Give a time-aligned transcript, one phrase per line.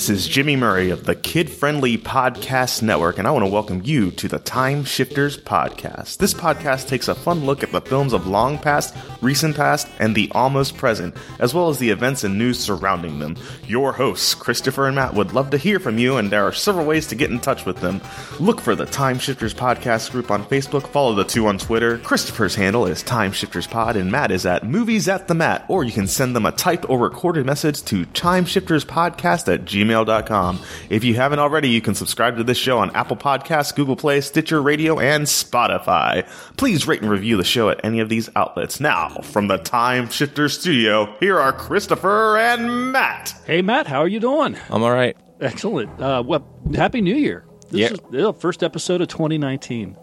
[0.00, 3.82] This is Jimmy Murray of the Kid Friendly Podcast Network, and I want to welcome
[3.84, 6.16] you to the Time Shifters Podcast.
[6.16, 10.14] This podcast takes a fun look at the films of long past, recent past, and
[10.14, 13.36] the almost present, as well as the events and news surrounding them.
[13.66, 16.86] Your hosts, Christopher and Matt, would love to hear from you, and there are several
[16.86, 18.00] ways to get in touch with them.
[18.40, 21.98] Look for the Time Shifters Podcast group on Facebook, follow the two on Twitter.
[21.98, 25.84] Christopher's handle is Time Shifters Pod, and Matt is at Movies at the Mat, or
[25.84, 29.66] you can send them a typed or recorded message to timeshifterspodcast at
[30.04, 30.60] gmail.com.
[30.88, 34.20] If you haven't already, you can subscribe to this show on Apple Podcasts, Google Play,
[34.20, 36.26] Stitcher Radio, and Spotify.
[36.56, 38.80] Please rate and review the show at any of these outlets.
[38.80, 43.34] Now, from the Time Shifter Studio, here are Christopher and Matt.
[43.46, 44.56] Hey, Matt, how are you doing?
[44.68, 45.16] I'm all right.
[45.40, 46.00] Excellent.
[46.00, 47.44] Uh, well, Happy New Year.
[47.70, 47.86] This Yeah.
[47.92, 49.96] is the first episode of 2019.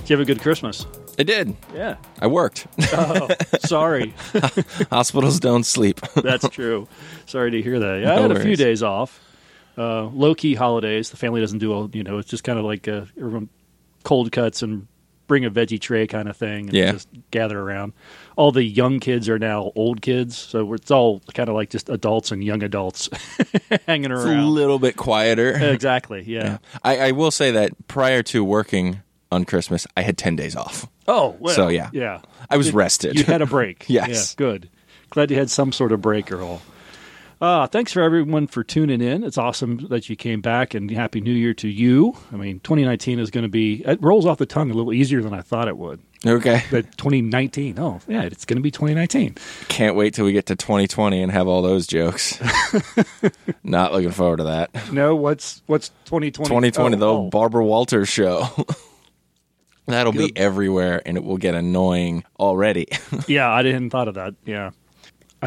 [0.00, 0.86] Did you have a good Christmas?
[1.18, 1.56] I did.
[1.74, 1.96] Yeah.
[2.20, 2.66] I worked.
[2.92, 3.26] Oh,
[3.60, 4.14] sorry.
[4.90, 6.00] Hospitals don't sleep.
[6.14, 6.86] That's true.
[7.24, 8.02] Sorry to hear that.
[8.02, 9.18] Yeah, I No had a few days off.
[9.78, 11.10] Uh, low key holidays.
[11.10, 13.48] The family doesn't do all, you know, it's just kind of like a, everyone
[14.04, 14.86] cold cuts and
[15.26, 16.92] bring a veggie tray kind of thing and Yeah.
[16.92, 17.92] just gather around.
[18.36, 20.36] All the young kids are now old kids.
[20.38, 23.10] So it's all kind of like just adults and young adults
[23.86, 25.50] hanging It's a little bit quieter.
[25.72, 26.22] exactly.
[26.24, 26.58] Yeah.
[26.84, 29.02] I, I will say that prior to working
[29.32, 30.86] on Christmas, I had 10 days off.
[31.08, 31.90] Oh, well, So, yeah.
[31.92, 32.20] Yeah.
[32.48, 33.16] I was You- rested.
[33.18, 33.84] You had a break.
[33.88, 34.08] Yes.
[34.38, 34.70] Yeah, good.
[35.10, 36.62] Glad you had some sort of break or all.
[37.38, 39.22] Uh, thanks for everyone for tuning in.
[39.22, 42.16] It's awesome that you came back and happy new year to you.
[42.32, 45.20] I mean, 2019 is going to be, it rolls off the tongue a little easier
[45.22, 46.00] than I thought it would.
[46.24, 46.62] Okay.
[46.70, 49.34] But 2019, oh, yeah, it's going to be 2019.
[49.68, 52.40] Can't wait till we get to 2020 and have all those jokes.
[53.62, 54.90] Not looking forward to that.
[54.90, 56.48] No, what's what's 2020?
[56.70, 57.28] 2020, Oh, the oh.
[57.28, 58.48] Barbara Walters show.
[59.86, 60.34] That'll Good.
[60.34, 62.86] be everywhere and it will get annoying already.
[63.28, 64.34] Yeah, I didn't thought of that.
[64.46, 64.70] Yeah.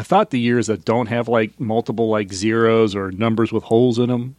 [0.00, 3.98] I thought the years that don't have like multiple like zeros or numbers with holes
[3.98, 4.34] in them,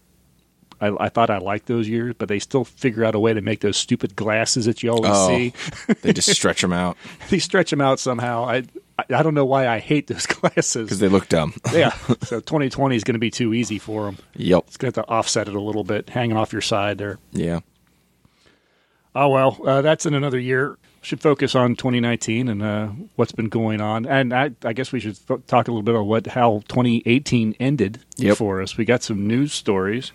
[0.80, 3.42] I, I thought I liked those years, but they still figure out a way to
[3.42, 5.28] make those stupid glasses that you always Oh.
[5.28, 5.54] see.
[6.02, 6.98] they just stretch them out
[7.30, 8.46] they stretch them out somehow.
[8.46, 8.56] I,
[8.98, 10.86] I I don't know why I hate those glasses.
[10.88, 11.54] because they look dumb.
[11.74, 11.92] yeah,
[12.24, 14.18] so 2020 is going to be too easy for them.
[14.36, 14.64] yep.
[14.68, 17.20] It's going to have to offset it a little bit, hanging off your side there.
[17.32, 17.60] Yeah.
[19.14, 20.78] Oh well, uh, that's in another year.
[21.04, 25.00] Should focus on 2019 and uh, what's been going on, and I, I guess we
[25.00, 28.38] should f- talk a little bit about what how 2018 ended Yep.
[28.38, 28.78] for us.
[28.78, 30.12] We got some news stories.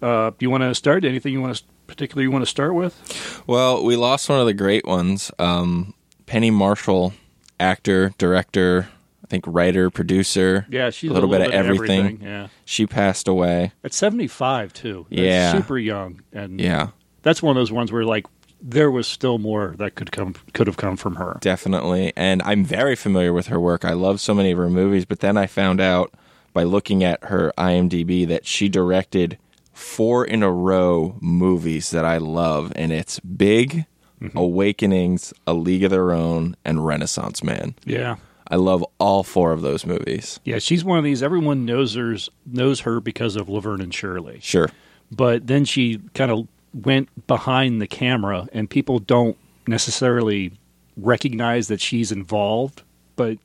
[0.00, 1.04] Uh, do you want to start?
[1.04, 3.42] Anything you want to particularly you want to start with?
[3.46, 5.30] Well, we lost one of the great ones.
[5.38, 5.92] Um,
[6.24, 7.12] Penny Marshall,
[7.60, 8.88] actor, director,
[9.22, 10.66] I think writer, producer.
[10.70, 12.20] Yeah, she's a little, bit, of everything.
[12.22, 13.72] Yeah, She passed away.
[13.84, 15.06] at 75 too.
[15.10, 15.52] That's Yeah.
[15.52, 16.88] super young, and Yeah,
[17.26, 18.24] that's one of those ones where like
[18.62, 21.38] there was still more that could come could have come from her.
[21.40, 22.12] definitely.
[22.16, 23.84] And I'm very familiar with her work.
[23.84, 26.14] I love so many of her movies, but then I found out
[26.52, 29.38] by looking at her IMDb that she directed
[29.74, 33.86] four in a row movies that I love, and it's Big,
[34.22, 34.38] mm-hmm.
[34.38, 37.74] Awakenings, A League of Their Own, and Renaissance Man.
[37.84, 38.16] Yeah.
[38.48, 40.38] I love all four of those movies.
[40.44, 41.22] Yeah, she's one of these.
[41.24, 44.38] Everyone knows hers knows her because of Laverne and Shirley.
[44.40, 44.70] Sure.
[45.10, 46.46] but then she kind of
[46.84, 50.52] went behind the camera and people don't necessarily
[50.96, 52.82] recognize that she's involved
[53.16, 53.38] but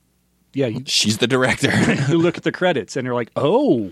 [0.54, 1.70] yeah you, She's the director.
[2.08, 3.90] you look at the credits and you're like oh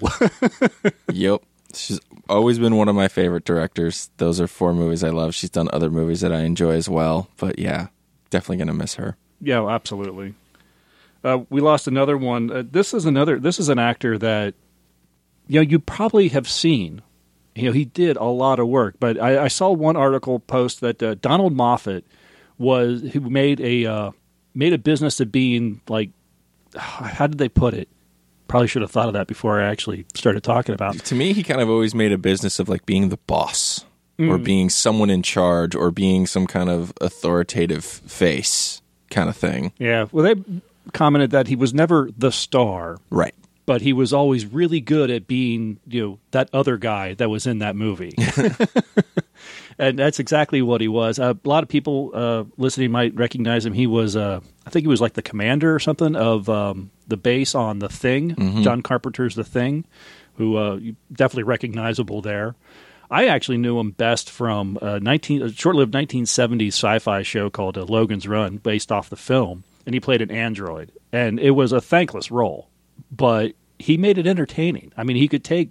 [1.13, 1.43] yep.
[1.73, 4.11] She's always been one of my favorite directors.
[4.17, 5.37] Those are four movies I love.
[5.37, 7.29] She's done other movies that I enjoy as well.
[7.37, 7.89] But yeah,
[8.31, 9.17] definitely going to miss her.
[9.41, 10.35] yeah absolutely
[11.25, 14.55] uh, we lost another one uh, this is another this is an actor that
[15.49, 17.03] you know you probably have seen
[17.61, 20.81] you know he did a lot of work but i, I saw one article post
[20.81, 22.05] that uh, donald moffat
[22.59, 24.11] was who made a uh,
[24.55, 26.11] made a business of being like
[26.77, 27.89] how did they put it
[28.49, 31.05] probably should have thought of that before i actually started talking about it.
[31.05, 33.85] To me, he kind of always made a business of like being the boss
[34.19, 39.73] or being someone in charge or being some kind of authoritative face kind of thing.
[39.79, 40.61] yeah well they
[40.93, 43.35] commented that he was never the star Right.
[43.71, 47.47] But he was always really good at being, you know, that other guy that was
[47.47, 48.13] in that movie.
[49.79, 51.21] and that's exactly what he was.
[51.21, 53.73] Uh, a lot of people uh, listening might recognize him.
[53.73, 57.17] He was, uh, I think he was like the commander or something of um, the
[57.17, 58.35] base on The Thing,
[58.65, 59.85] John Carpenter's The Thing,
[60.35, 60.81] who uh,
[61.13, 62.57] definitely recognizable there.
[63.09, 67.85] I actually knew him best from a 19, a short-lived 1970s sci-fi show called uh,
[67.85, 71.81] Logan's Run, based off the film, and he played an android, and it was a
[71.81, 72.70] thankless role,
[73.11, 74.93] but he made it entertaining.
[74.97, 75.71] I mean, he could take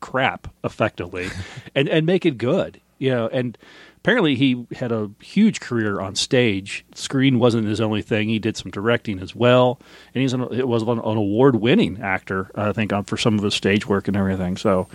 [0.00, 1.28] crap effectively
[1.74, 3.28] and and make it good, you know.
[3.28, 3.56] And
[3.98, 6.84] apparently he had a huge career on stage.
[6.94, 8.28] Screen wasn't his only thing.
[8.28, 9.80] He did some directing as well,
[10.14, 12.50] and he's an, it was an, an award winning actor.
[12.54, 14.56] I think on for some of his stage work and everything.
[14.56, 14.88] So.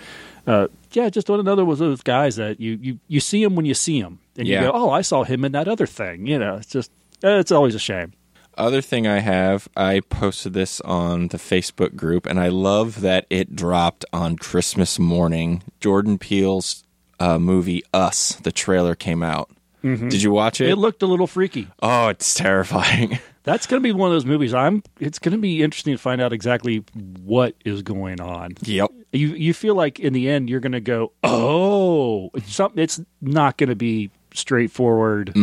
[0.47, 3.75] Uh, yeah, just another was those guys that you, you, you see him when you
[3.75, 4.61] see him, and Yeah.
[4.61, 6.89] you go, "Oh, I saw him in that other thing." You know, it's just
[7.21, 8.13] it's always a shame.
[8.57, 13.25] Other thing I have, I posted this on the Facebook group, and I love that
[13.29, 15.63] it dropped on Christmas morning.
[15.79, 16.83] Jordan Peele's
[17.19, 19.49] uh, movie Us, the trailer came out.
[19.83, 20.69] Did you watch it?
[20.69, 21.67] It looked a little freaky.
[21.81, 23.17] oh, it's terrifying.
[23.43, 24.53] That's going to be one of those movies.
[24.53, 24.83] I'm.
[24.99, 26.83] It's going to be interesting to find out exactly
[27.23, 28.53] what is going on.
[28.61, 28.91] yep.
[29.11, 32.83] You you feel like in the end you're going to go, oh, it's something.
[32.83, 35.33] It's not going to be straightforward.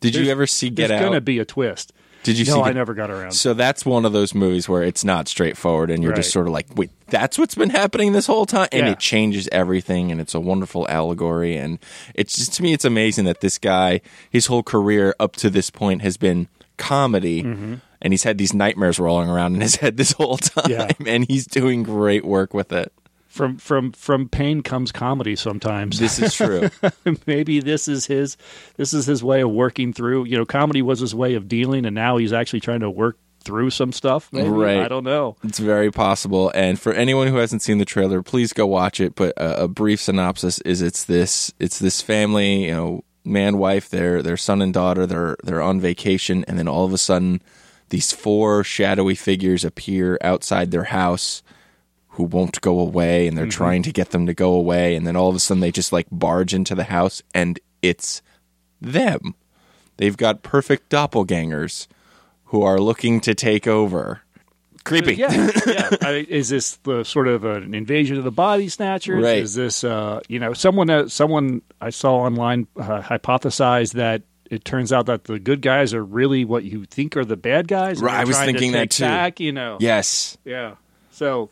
[0.00, 1.04] Did you ever see Get There's Out?
[1.04, 1.92] going to be a twist.
[2.24, 2.50] Did you see?
[2.52, 2.70] no, see?
[2.70, 3.32] I never got around.
[3.32, 6.52] So that's one of those movies where it's not straightforward, and you're just sort of
[6.52, 8.92] like, wait, that's what's been happening this whole time, and Yeah.
[8.92, 11.78] it changes everything, and it's a wonderful allegory, and
[12.14, 14.00] it's just to me, it's amazing that this guy,
[14.30, 17.42] his whole career up to this point has been comedy.
[17.42, 17.74] Mm-hmm.
[18.00, 20.88] And he's had these nightmares rolling around in his head this whole time, Yeah.
[21.04, 22.92] and he's doing great work with it.
[23.38, 25.36] From from from pain comes comedy.
[25.36, 26.68] Sometimes This is true.
[27.26, 28.36] maybe this is his
[28.76, 30.24] this is his way of working through.
[30.24, 33.16] You know, comedy was his way of dealing, and now he's actually trying to work
[33.44, 34.28] through some stuff.
[34.32, 34.48] Maybe.
[34.48, 34.80] Right.
[34.80, 35.36] I don't know.
[35.44, 36.50] It's very possible.
[36.52, 39.14] And for anyone who hasn't seen the trailer, please go watch it.
[39.14, 43.88] But a, a brief synopsis is it's this it's this family, you know, man, wife,
[43.88, 47.40] their their son and daughter, they're they're on vacation, and then all of a sudden
[47.90, 51.44] these four shadowy figures appear outside their house
[52.18, 55.14] who won't go away and they're trying to get them to go away and then
[55.14, 58.22] all of a sudden they just like barge into the house and it's
[58.80, 59.36] them.
[59.98, 61.86] They've got perfect doppelgangers
[62.46, 64.22] who are looking to take over.
[64.82, 65.14] Creepy.
[65.14, 65.90] Yeah, yeah.
[66.02, 69.22] I mean, is this the sort of an invasion of the body snatchers?
[69.22, 69.38] Right.
[69.38, 74.64] Is this, uh, you know, someone uh, someone I saw online uh, hypothesized that it
[74.64, 78.00] turns out that the good guys are really what you think are the bad guys.
[78.00, 79.04] Right, I was thinking that too.
[79.04, 79.76] Back, you know.
[79.78, 80.36] Yes.
[80.44, 80.74] Yeah.
[81.12, 81.50] So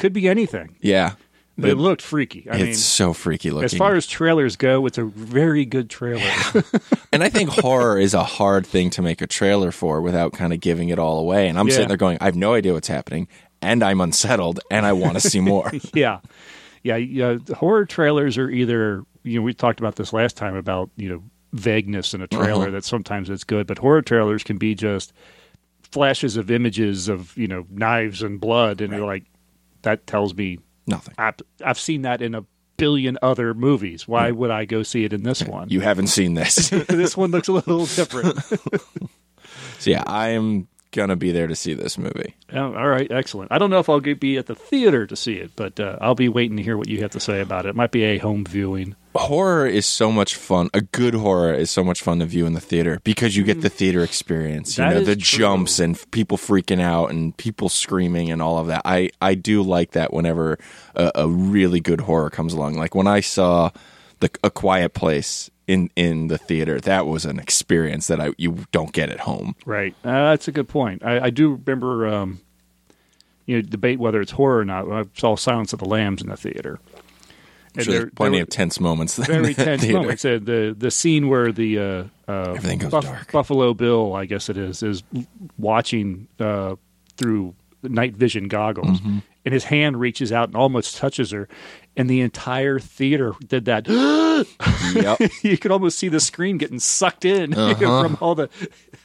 [0.00, 1.12] could be anything, Yeah.
[1.56, 2.48] but it looked freaky.
[2.50, 3.66] I it's mean, so freaky looking.
[3.66, 6.22] as far as trailers go, it's a very good trailer.
[7.12, 10.52] and I think horror is a hard thing to make a trailer for without kind
[10.52, 11.48] of giving it all away.
[11.48, 11.74] And I'm Yeah.
[11.74, 13.28] sitting there going, I have no idea what's happening,
[13.62, 15.70] and I'm unsettled, and I want to see more.
[15.94, 16.20] yeah,
[16.82, 17.36] yeah, yeah.
[17.54, 21.22] Horror trailers are either you know we talked about this last time about you know
[21.52, 22.70] vagueness in a trailer Uh-huh.
[22.70, 25.12] that sometimes it's good, but horror trailers can be just
[25.82, 29.24] flashes of images of you know knives and blood, and you're like,
[29.82, 31.14] that tells me Nothing.
[31.18, 32.44] I've, I've seen that in a
[32.76, 34.08] billion other movies.
[34.08, 35.68] Why would I go see it in this one?
[35.68, 36.68] You haven't seen this.
[36.88, 38.40] this one looks a little different.
[39.78, 42.34] so yeah, I am gonna be there to see this movie.
[42.52, 43.52] Oh, all right, excellent.
[43.52, 46.14] I don't know if I'll be at the theater to see it, but uh, I'll
[46.14, 47.70] be waiting to hear what you have to say about it.
[47.70, 48.96] It might be a home viewing.
[49.14, 50.70] Horror is so much fun.
[50.72, 53.60] A good horror is so much fun to view in the theater because you get
[53.60, 54.78] the theater experience.
[54.78, 55.38] You That know, the true.
[55.40, 58.82] jumps and people freaking out and people screaming and all of that.
[58.84, 60.58] I I do like that whenever
[60.94, 62.74] a, a really good horror comes along.
[62.74, 63.70] Like when I saw
[64.20, 68.64] the A Quiet Place in in the theater, that was an experience that I you
[68.70, 69.56] don't get at home.
[69.66, 69.94] Right.
[70.04, 71.04] Uh, that's a good point.
[71.04, 72.40] I, I do remember, um,
[73.46, 74.88] you know, debate whether it's horror or not.
[74.88, 76.78] I saw Silence of the Lambs in the theater.
[77.76, 79.16] And So there- there's plenty there of tense moments.
[79.16, 80.00] very tense theater.
[80.00, 80.24] moments.
[80.24, 83.30] Uh, the the scene where the uh, uh, Everything goes dark.
[83.32, 85.02] Buffalo Bill, I guess it is, is
[85.58, 86.76] watching uh,
[87.16, 89.18] through night vision goggles, Mm-hmm.
[89.44, 91.48] and his hand reaches out and almost touches her,
[91.96, 93.88] and the entire theater did that.
[94.94, 95.30] yep.
[95.42, 98.02] you could almost see the screen getting sucked in Uh-huh.
[98.02, 98.48] from all the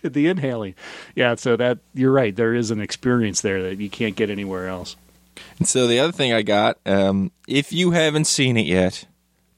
[0.01, 0.75] the inhaling.
[1.15, 2.35] Yeah, so that you're right.
[2.35, 4.95] There is an experience there that you can't get anywhere else.
[5.59, 9.07] And so the other thing I got, um, if you haven't seen it yet,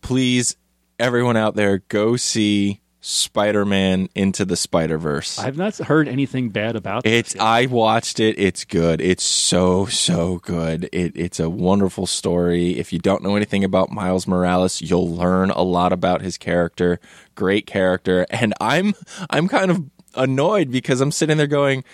[0.01, 0.55] please,
[1.00, 5.39] everyone out there, go see Spider-Man Into the Spider-Verse.
[5.39, 7.39] I've not heard anything bad about it.
[7.39, 8.38] I watched it.
[8.38, 9.00] It's good.
[9.00, 10.89] It's so so good.
[10.91, 12.77] It, it's a wonderful story.
[12.77, 17.00] If you don't know anything about Miles Morales, you'll learn a lot about his character.
[17.36, 18.93] Great character, and I'm
[19.29, 19.84] I'm kind of
[20.15, 21.86] annoyed because I'm sitting there going,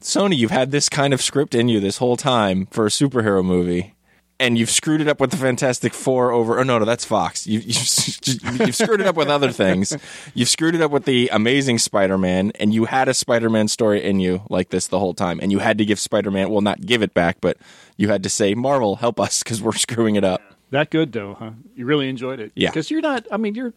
[0.00, 3.44] Sony, you've had this kind of script in you this whole time for a superhero
[3.44, 3.94] movie.
[4.38, 6.58] And you've screwed it up with the Fantastic Four over.
[6.58, 7.46] Oh no, no, that's Fox.
[7.46, 9.94] You, you've, you've screwed it up with other things.
[10.32, 14.18] You've screwed it up with the Amazing Spider-Man, and you had a Spider-Man story in
[14.18, 16.48] you like this the whole time, and you had to give Spider-Man.
[16.48, 17.58] Well, not give it back, but
[17.98, 20.40] you had to say, "Marvel, help us," because we're screwing it up.
[20.70, 21.50] that good though, huh?
[21.76, 22.70] You really enjoyed it, Yeah.
[22.70, 23.26] Because you're not.
[23.30, 23.74] I mean, you're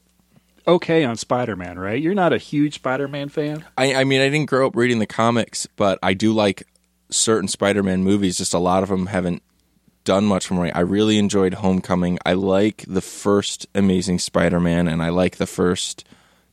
[0.67, 2.01] okay on Spider Man, right?
[2.01, 3.63] You're not a huge Spider Man fan.
[3.77, 6.63] I, I mean, I didn't grow up reading the comics, but I do like
[7.09, 8.37] certain Spider-Man movies.
[8.37, 9.43] Just a lot of them haven't
[10.03, 10.71] done much for me.
[10.71, 12.17] I really enjoyed Homecoming.
[12.25, 16.05] I like the first Amazing Spider-Man, and I like the first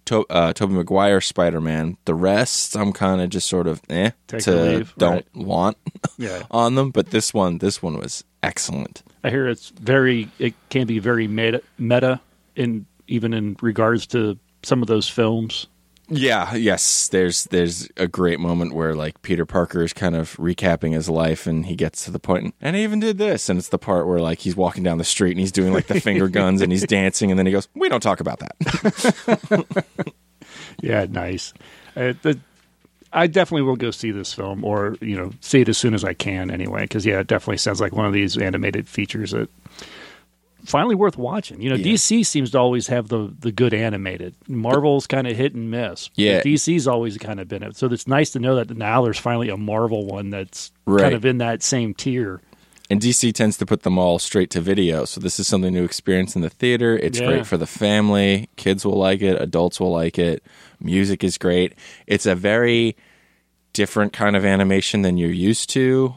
[0.06, 1.96] to- uh, Tobey Maguire Spider-Man.
[2.04, 5.26] The rest, I'm kind of just sort of eh Take to leave, don't right.
[5.34, 5.78] want
[6.18, 6.42] Yeah.
[6.50, 6.90] on them.
[6.90, 9.02] But this one, this one was excellent.
[9.24, 10.28] I hear it's very.
[10.38, 12.20] It can be very meta, meta
[12.56, 15.66] in even in regards to some of those films.
[16.12, 17.08] Yeah, yes.
[17.08, 21.46] There's there's a great moment where like Peter Parker is kind of recapping his life,
[21.46, 24.08] and he gets to the point, and I even did this, and it's the part
[24.08, 26.72] where like he's walking down the street and he's doing like the finger guns and
[26.72, 29.84] he's dancing, and then he goes, "We don't talk about that."
[30.82, 31.52] Yeah, nice.
[31.96, 32.38] Uh, the,
[33.12, 36.04] I definitely will go see this film, or you know, see it as soon as
[36.04, 36.50] I can.
[36.50, 39.48] Anyway, because yeah, it definitely sounds like one of these animated features that
[40.70, 41.60] finally worth watching.
[41.60, 41.84] You know, Yeah.
[41.94, 44.34] DC seems to always have the the good animated.
[44.48, 46.08] Marvel's kind of hit and miss.
[46.14, 46.40] Yeah.
[46.42, 47.76] DC's always kind of been it.
[47.76, 51.02] So it's nice to know that now there's finally a Marvel one that's Right.
[51.02, 52.40] kind of in that same tier.
[52.88, 55.84] And DC tends to put them all straight to video, so this is something to
[55.84, 56.96] experience in the theater.
[56.98, 57.26] It's Yeah.
[57.26, 58.48] great for the family.
[58.56, 59.40] Kids will like it.
[59.40, 60.42] Adults will like it.
[60.80, 61.74] Music is great.
[62.08, 62.96] It's a very
[63.72, 66.14] different kind of animation than you're used to.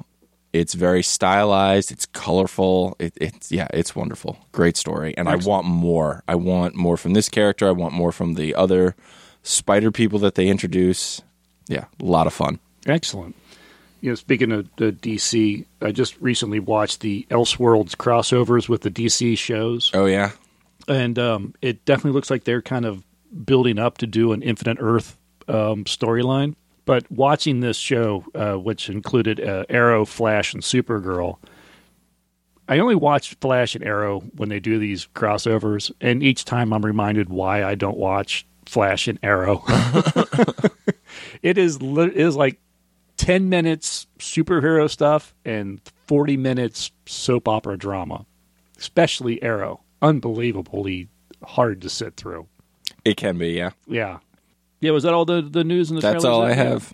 [0.53, 1.91] It's very stylized.
[1.91, 2.95] It's colorful.
[2.99, 4.37] It, it's yeah, it's wonderful.
[4.51, 6.23] Great story, and I want more.
[6.27, 7.67] I want more from this character.
[7.67, 8.95] I want more from the other
[9.41, 11.21] spider people that they introduce.
[11.67, 12.59] Yeah, a lot of fun.
[12.85, 13.35] Excellent.
[14.01, 18.91] You know, speaking of the DC, I just recently watched the Elseworlds crossovers with the
[18.91, 19.89] DC shows.
[19.93, 20.33] Oh yeah,
[20.87, 23.03] and um, it definitely looks like they're kind of
[23.45, 25.17] building up to do an Infinite Earth
[25.47, 26.55] um, storyline.
[26.85, 31.37] But watching this show, uh, which included uh, Arrow, Flash, and Supergirl,
[32.67, 36.85] I only watch Flash and Arrow when they do these crossovers, and each time I'm
[36.85, 39.63] reminded why I don't watch Flash and Arrow.
[41.41, 42.59] it is it is like
[43.17, 48.25] ten minutes superhero stuff and forty minutes soap opera drama,
[48.77, 49.81] especially Arrow.
[50.01, 51.07] Unbelievably
[51.43, 52.47] hard to sit through.
[53.05, 53.51] it can be.
[53.51, 54.19] Yeah, Yeah,
[54.83, 54.91] yeah.
[54.91, 56.93] Was that all the the news and the that's all I have.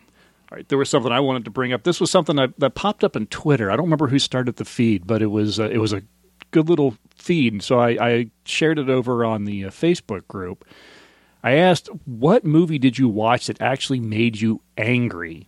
[0.52, 1.84] all right, there was something I wanted to bring up.
[1.84, 3.72] This was something that, that popped up on Twitter.
[3.72, 6.04] I don't remember who started the feed, but it was uh, it was a
[6.52, 7.62] good little feed.
[7.64, 10.66] So I, I shared it over on the uh, Facebook group.
[11.44, 15.48] I asked, "What movie did you watch that actually made you angry?"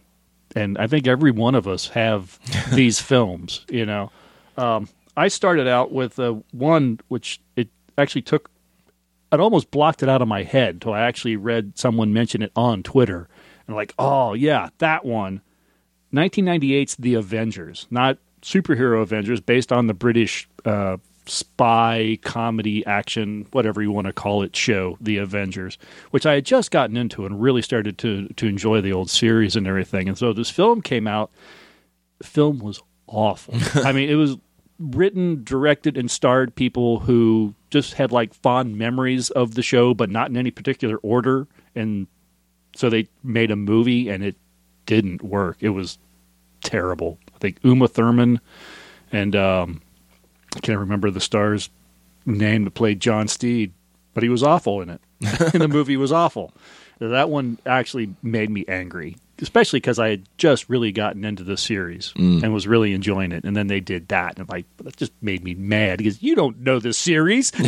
[0.55, 2.39] And I think every one of us have
[2.73, 3.65] these films.
[3.69, 4.11] You know,
[4.57, 8.49] um, I started out with uh, one which it actually took.
[9.31, 12.51] I'd almost blocked it out of my head until I actually read someone mention it
[12.55, 13.29] on Twitter.
[13.67, 15.41] And like, oh yeah, that one.
[16.13, 23.81] 1998's The Avengers, not superhero Avengers, based on the British uh, spy comedy action, whatever
[23.81, 25.77] you want to call it, show, The Avengers,
[26.11, 29.55] which I had just gotten into and really started to to enjoy the old series
[29.55, 30.09] and everything.
[30.09, 31.31] And so this film came out.
[32.17, 33.55] The film was awful.
[33.85, 34.37] I mean, it was
[34.79, 40.09] written, directed, and starred people who just had like fond memories of the show, but
[40.09, 41.47] not in any particular order.
[41.73, 42.07] And
[42.75, 44.35] so they made a movie, and it
[44.85, 45.57] didn't work.
[45.61, 45.97] It was
[46.63, 47.17] terrible.
[47.35, 48.39] I think Uma Thurman
[49.11, 49.81] and um,
[50.55, 51.69] I can't remember the star's
[52.25, 53.73] name that played John Steed,
[54.13, 55.01] but he was awful in it.
[55.53, 56.53] and the movie was awful.
[56.99, 61.57] That one actually made me angry, especially because I had just really gotten into the
[61.57, 62.43] series mm.
[62.43, 63.43] and was really enjoying it.
[63.43, 66.35] And then they did that, and I'm like, that just made me mad because you
[66.35, 67.51] don't know the series.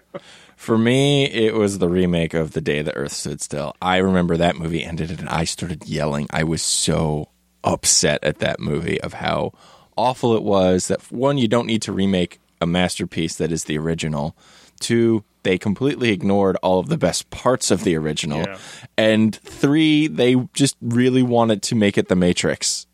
[0.56, 3.74] For me, it was the remake of The Day the Earth Stood Still.
[3.80, 6.26] I remember that movie ended and I started yelling.
[6.30, 7.30] I was so
[7.64, 9.52] upset at that movie of how
[9.96, 10.88] awful it was.
[10.88, 14.36] That one, you don't need to remake a masterpiece that is the original.
[14.80, 18.40] Two, they completely ignored all of the best parts of the original.
[18.40, 18.58] Yeah.
[18.96, 22.86] And three, they just really wanted to make it The Matrix.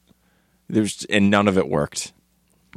[0.69, 2.13] There's and none of it worked.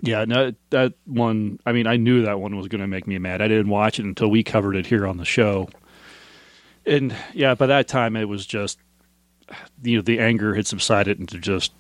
[0.02, 1.60] Yeah, no, that one.
[1.66, 3.42] I mean, I knew that one was going to make me mad.
[3.42, 5.70] I didn't watch it until we covered it here on the show.
[6.86, 8.80] And yeah, by that time it was just,
[9.84, 11.74] you know, the anger had subsided into just,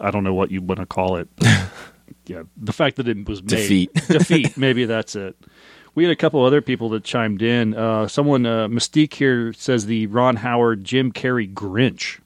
[0.00, 1.28] I don't know what you want to call it.
[2.26, 3.94] yeah, the fact that it was made, Defeat.
[3.94, 4.56] defeat.
[4.56, 5.36] Maybe that's it.
[5.96, 7.74] We had a couple other people that chimed in.
[7.74, 12.20] Uh, someone, uh, Mystique here says the Ron Howard, Jim Carrey Grinch.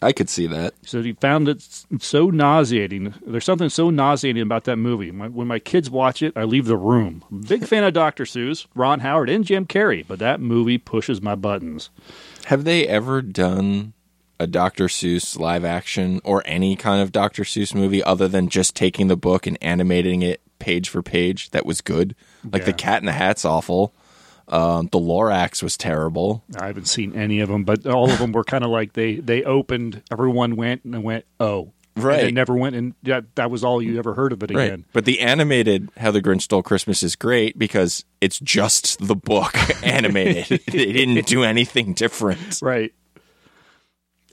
[0.00, 0.74] I could see that.
[0.84, 1.60] So he found it
[1.98, 3.14] so nauseating.
[3.26, 5.10] There's something so nauseating about that movie.
[5.10, 7.24] My, when my kids watch it, I leave the room.
[7.48, 8.24] Big fan of Dr.
[8.24, 11.90] Seuss, Ron Howard, and Jim Carrey, but that movie pushes my buttons.
[12.44, 13.94] Have they ever done
[14.38, 14.86] a Dr.
[14.86, 17.42] Seuss live action or any kind of Dr.
[17.42, 21.66] Seuss movie other than just taking the book and animating it page for page that
[21.66, 22.14] was good?
[22.50, 23.94] Like the Cat in the Hat's awful.
[24.48, 26.44] Um, the Lorax was terrible.
[26.60, 29.16] I haven't seen any of them, but all of them were kind of like they
[29.16, 30.02] they opened.
[30.10, 32.24] Everyone went and went, oh, Right.
[32.24, 34.64] And never went, and that, that was all you ever heard of it Right.
[34.66, 34.84] again.
[34.92, 39.54] But the animated How the Grinch Stole Christmas is great because it's just the book
[39.82, 40.60] animated.
[40.70, 42.60] they didn't do anything different.
[42.60, 42.92] Right.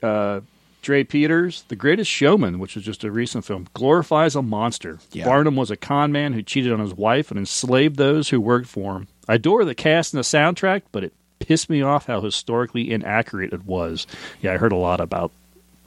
[0.02, 0.42] Uh,
[0.84, 4.98] Dre Peters, The Greatest Showman, which was just a recent film, glorifies a monster.
[5.12, 5.24] Yeah.
[5.24, 8.68] Barnum was a con man who cheated on his wife and enslaved those who worked
[8.68, 9.08] for him.
[9.26, 13.52] I adore the cast and the soundtrack, but it pissed me off how historically inaccurate
[13.54, 14.06] it was.
[14.42, 15.32] Yeah, I heard a lot about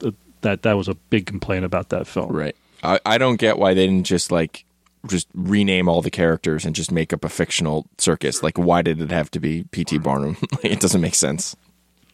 [0.03, 0.11] uh,
[0.41, 0.63] that.
[0.63, 2.35] That was a big complaint about that film.
[2.35, 2.55] Right.
[2.83, 4.65] I, I don't get why they didn't just like
[5.05, 8.41] just rename all the characters and just make up a fictional circus.
[8.41, 9.99] Like, why did it have to be P.T.
[9.99, 10.37] Barnum?
[10.63, 11.55] it doesn't make sense.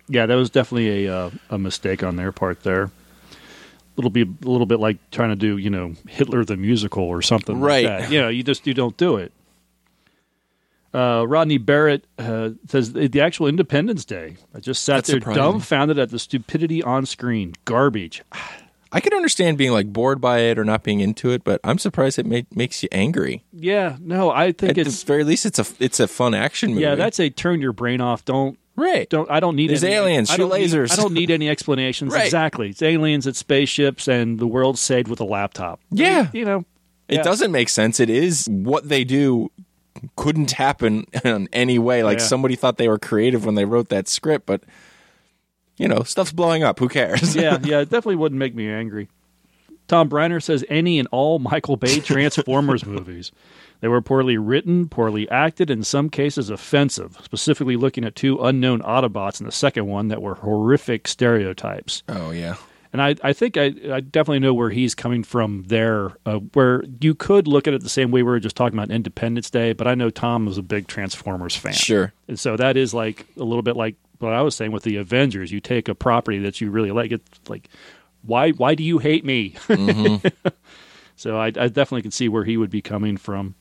[0.10, 2.92] Yeah, that was definitely a uh, a mistake on their part there.
[3.98, 7.22] It'll be a little bit like trying to do, you know, Hitler the musical or
[7.22, 7.86] something Right.
[7.86, 8.12] like that.
[8.12, 9.32] You know, you just you don't do it.
[10.94, 14.38] Uh, Rodney Barrett uh, says the actual Independence Day.
[14.54, 15.42] I just sat That's there surprising.
[15.42, 17.54] dumbfounded at the stupidity on screen.
[17.66, 18.22] Garbage.
[18.92, 21.80] I could understand being like bored by it or not being into it, but I'm
[21.80, 23.44] surprised it ma- makes you angry.
[23.52, 26.82] Yeah, no, I think At the very least, it's a it's a fun action movie.
[26.84, 26.94] yeah.
[26.94, 28.24] That's a turn your brain off.
[28.24, 29.10] Don't right.
[29.10, 30.92] don't I don't need There's any, aliens, I shoot don't need- lasers.
[30.92, 32.14] I don't need any explanations.
[32.14, 32.26] Right.
[32.26, 32.70] Exactly.
[32.70, 35.80] It's aliens, it's spaceships, and the world's saved with a laptop.
[35.92, 36.30] Yeah.
[36.34, 36.66] You know.
[37.08, 37.22] It yeah.
[37.24, 38.00] doesn't make sense.
[38.00, 39.52] It is what they do
[40.16, 42.04] couldn't happen in any way.
[42.04, 42.26] Like Yeah.
[42.26, 44.64] somebody thought they were creative when they wrote that script, but
[45.78, 46.80] you know, stuff's blowing up.
[46.80, 47.36] Who cares?
[47.36, 49.10] yeah, yeah, it definitely wouldn't make me angry.
[49.88, 53.32] Tom Briner says any and all Michael Bay Transformers movies.
[53.84, 58.82] They were poorly written, poorly acted, in some cases offensive, specifically looking at two unknown
[58.82, 62.02] Autobots in the second one that were horrific stereotypes.
[62.08, 62.56] oh yeah.
[62.94, 66.86] And I, I think I, I definitely know where he's coming from there, uh, where
[67.02, 69.74] you could look at it the same way we were just talking about Independence Day,
[69.74, 71.74] but I know Tom was a big Transformers fan.
[71.74, 72.14] Sure.
[72.30, 74.96] And so that is like a little bit like what I was saying with the
[74.96, 75.52] Avengers.
[75.52, 77.12] You take a property that you really like.
[77.12, 77.68] It's like,
[78.22, 79.56] why why do you hate me?
[81.18, 83.56] so I, I definitely can see where he would be coming from.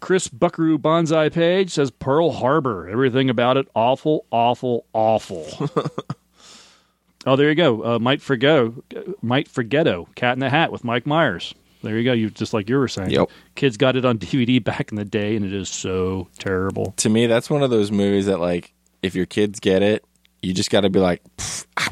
[0.00, 2.88] Chris Buckaroo Bonsai Page says Pearl Harbor.
[2.88, 5.46] Everything about it awful, awful, awful.
[7.26, 7.84] oh, there you go.
[7.84, 8.82] Uh, Might Forgetto,
[9.22, 11.54] Might Forgetto, Cat in the Hat with Mike Myers.
[11.82, 12.12] There you go.
[12.12, 13.10] You just like you were saying.
[13.10, 13.30] Yep.
[13.54, 16.92] Kids got it on DVD back in the day, and it is so terrible.
[16.98, 20.04] To me, that's one of those movies that like if your kids get it,
[20.42, 21.22] you just got to be like,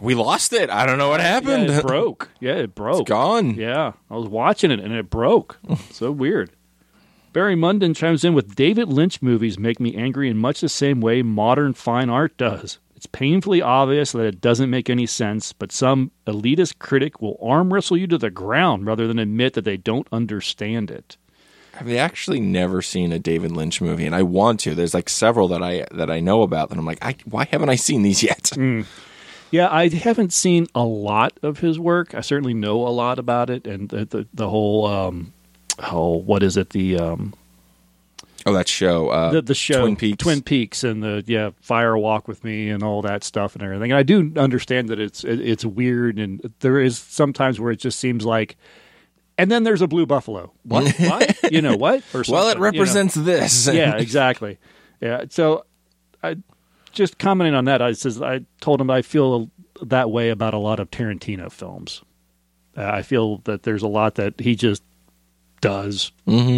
[0.01, 0.71] we lost it.
[0.71, 1.69] I don't know what happened.
[1.69, 2.31] Yeah, it broke.
[2.41, 3.01] Yeah, it broke.
[3.01, 3.55] It's gone.
[3.55, 5.59] Yeah, I was watching it and it broke.
[5.91, 6.51] so weird.
[7.33, 11.01] Barry Munden chimes in with David Lynch movies make me angry in much the same
[11.01, 12.79] way modern fine art does.
[12.97, 17.73] It's painfully obvious that it doesn't make any sense, but some elitist critic will arm
[17.73, 21.17] wrestle you to the ground rather than admit that they don't understand it.
[21.79, 24.75] I've actually never seen a David Lynch movie, and I want to.
[24.75, 27.69] There's like several that I that I know about that I'm like, I, why haven't
[27.69, 28.51] I seen these yet?
[29.51, 32.15] Yeah, I haven't seen a lot of his work.
[32.15, 35.33] I certainly know a lot about it and the the, the whole um
[35.79, 37.35] oh what is it the um
[38.47, 40.23] Oh, that show, uh, the, the show Twin Peaks.
[40.23, 43.91] Twin Peaks, and the yeah, Fire Walk with Me, and all that stuff and everything.
[43.91, 47.81] And I do understand that it's it, it's weird, and there is sometimes where it
[47.81, 48.57] just seems like,
[49.37, 50.53] and then there's a blue buffalo.
[50.63, 50.89] What?
[50.99, 51.53] what?
[51.53, 52.03] You know what?
[52.15, 52.61] Or well, it something, you know?
[52.61, 53.67] represents this.
[53.73, 54.59] yeah, exactly.
[55.01, 55.25] Yeah.
[55.29, 55.67] So,
[56.23, 56.37] I
[56.93, 57.83] just commenting on that.
[57.83, 59.51] I says I told him I feel
[59.83, 62.03] that way about a lot of Tarantino films.
[62.77, 64.83] Uh, I feel that there's a lot that he just
[65.61, 66.13] does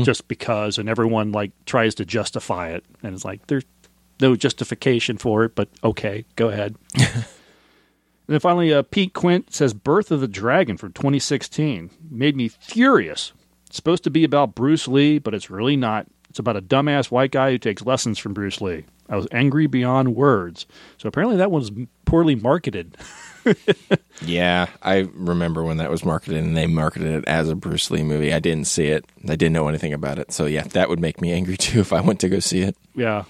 [0.04, 3.64] just because, and everyone like tries to justify it, and it's like there's
[4.20, 6.76] no justification for it, but okay, go ahead.
[6.94, 7.24] and
[8.26, 13.32] then finally, uh, Pete Quint says "Birth of the Dragon" from 2016 made me furious.
[13.66, 16.06] It's supposed to be about Bruce Lee, but it's really not.
[16.28, 18.84] It's about a dumbass white guy who takes lessons from Bruce Lee.
[19.08, 20.66] I was angry beyond words.
[20.98, 21.72] So apparently that was
[22.04, 22.96] poorly marketed.
[24.22, 28.02] Yeah, I remember when that was marketed, and they marketed it as a Bruce Lee
[28.02, 28.32] movie.
[28.34, 29.06] I didn't see it.
[29.24, 30.30] I didn't know anything about it.
[30.32, 32.76] So yeah, that would make me angry too if I went to go see it.
[32.94, 33.24] yeah.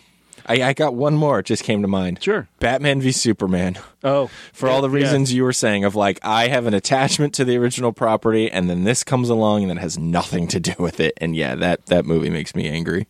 [0.47, 1.41] I, I got one more.
[1.41, 2.23] It just came to mind.
[2.23, 2.49] Sure.
[2.61, 3.79] Batman v Superman.
[4.03, 4.95] Oh, For all the yeah.
[5.05, 8.69] reasons you were saying of like I have an attachment to the original property, and
[8.69, 11.13] then this comes along and it has nothing to do with it.
[11.19, 13.07] And yeah, that that movie makes me angry.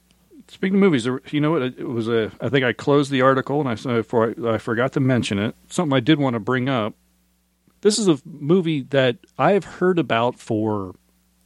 [0.51, 1.63] Speaking of movies, you know what?
[1.63, 2.33] It was a.
[2.41, 5.39] I think I closed the article and I said before I, I forgot to mention
[5.39, 5.55] it.
[5.69, 6.95] Something I did want to bring up.
[7.83, 10.97] This is a movie that I have heard about for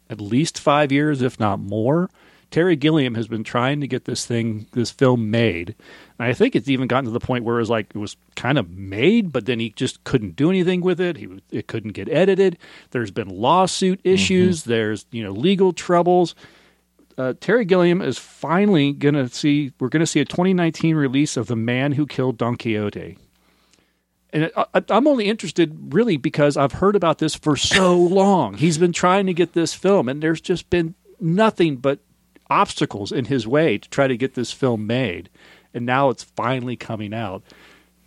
[0.09, 2.09] at least five years, if not more.
[2.51, 5.75] Terry Gilliam has been trying to get this thing, this film made.
[6.19, 8.17] And I think it's even gotten to the point where it was like it was
[8.37, 11.19] kind of made, but then he just couldn't do anything with it.
[11.19, 12.57] He it couldn't get edited.
[12.90, 14.62] There's been lawsuit issues.
[14.62, 14.71] Mm-hmm.
[14.71, 16.35] There's you know legal troubles
[17.16, 19.72] uh, Terry Gilliam is finally going to see.
[19.79, 23.18] We're going to see a 2019 release of The Man Who Killed Don Quixote,
[24.33, 28.55] And I, I'm only interested really because I've heard about this for so long.
[28.55, 32.00] He's been trying to get this film, and there's just been nothing but
[32.50, 35.31] obstacles in his way to try to get this film made.
[35.72, 37.42] And now it's finally coming out.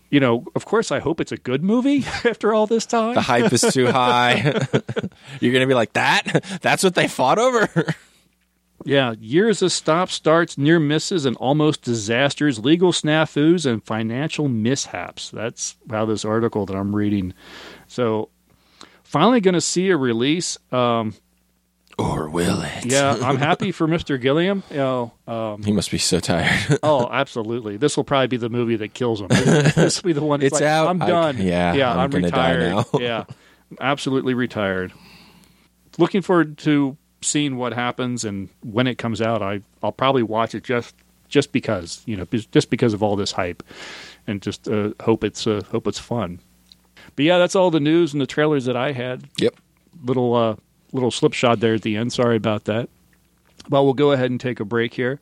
[0.10, 3.16] You know, of course, I hope it's a good movie after all this time.
[3.16, 4.36] The hype is too high.
[5.42, 6.60] You're going to be like, that?
[6.62, 7.94] That's what they fought over?
[8.86, 15.30] Yeah, years of stop starts, near misses, and almost disasters, legal snafus, and financial mishaps.
[15.32, 17.34] That's how this article that I'm reading.
[17.88, 18.30] So,
[19.04, 20.58] finally going to see a release.
[20.72, 21.16] Um,
[21.98, 22.86] or will it?
[22.86, 24.22] yeah, I'm happy for Mr.
[24.22, 24.62] Gilliam.
[24.70, 26.78] You know, um, He must be so tired.
[26.84, 27.78] oh, absolutely.
[27.78, 29.30] This will probably be the movie that kills him.
[29.30, 30.40] this will be the one.
[30.40, 30.88] that's It's like, out.
[30.88, 31.38] I'm I- done.
[31.40, 32.72] yeah, yeah, I'm I'm, retired.
[32.72, 32.86] now.
[33.00, 33.24] yeah,
[33.82, 34.94] absolutely retired.
[35.98, 39.42] Looking forward to seeing what happens and when it comes out.
[39.42, 40.96] I I'll probably watch it just
[41.28, 43.64] just because you know just because of all this hype,
[44.26, 46.40] and just uh, hope it's uh, hope it's fun.
[47.16, 49.28] But yeah, that's all the news and the trailers that I had.
[49.38, 49.56] yep.
[50.04, 50.56] Little uh,
[50.94, 52.14] little slipshod there at the end.
[52.14, 52.90] Sorry about that.
[53.70, 55.20] But we'll go ahead and take a break here.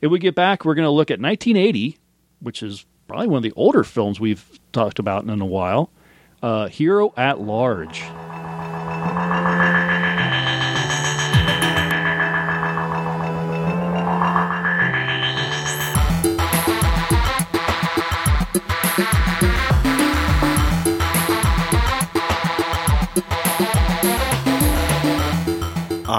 [0.00, 1.98] If we get back, we're going to look at 1980,
[2.40, 5.90] which is probably one of the older films we've talked about in a while.
[6.42, 8.02] Uh, Hero at Large.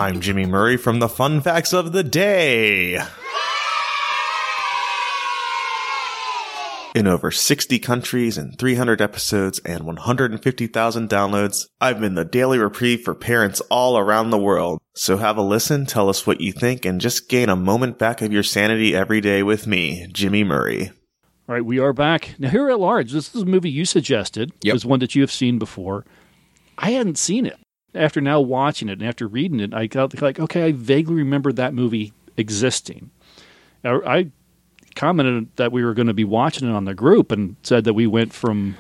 [0.08, 2.98] I'm Jimmy Murray from the Fun Facts of the Day.
[6.96, 13.02] In over 60 countries and 300 episodes and 150,000 downloads, I've been the daily reprieve
[13.02, 14.80] for parents all around the world.
[14.96, 18.22] So have a listen, tell us what you think, and just gain a moment back
[18.22, 20.90] of your sanity every day with me, Jimmy Murray.
[21.50, 22.34] All right, we are back.
[22.40, 24.54] Now, Hero at Large, this is a movie you suggested.
[24.62, 24.72] Yep.
[24.72, 26.06] It was one that you have seen before.
[26.78, 27.60] I hadn't seen it.
[27.98, 31.52] After now watching it and after reading it, I got like, okay, I vaguely remember
[31.54, 33.10] that movie existing.
[33.84, 34.32] I, I
[34.96, 37.94] commented that we were going to be watching it on the group and said that
[37.94, 38.76] we went from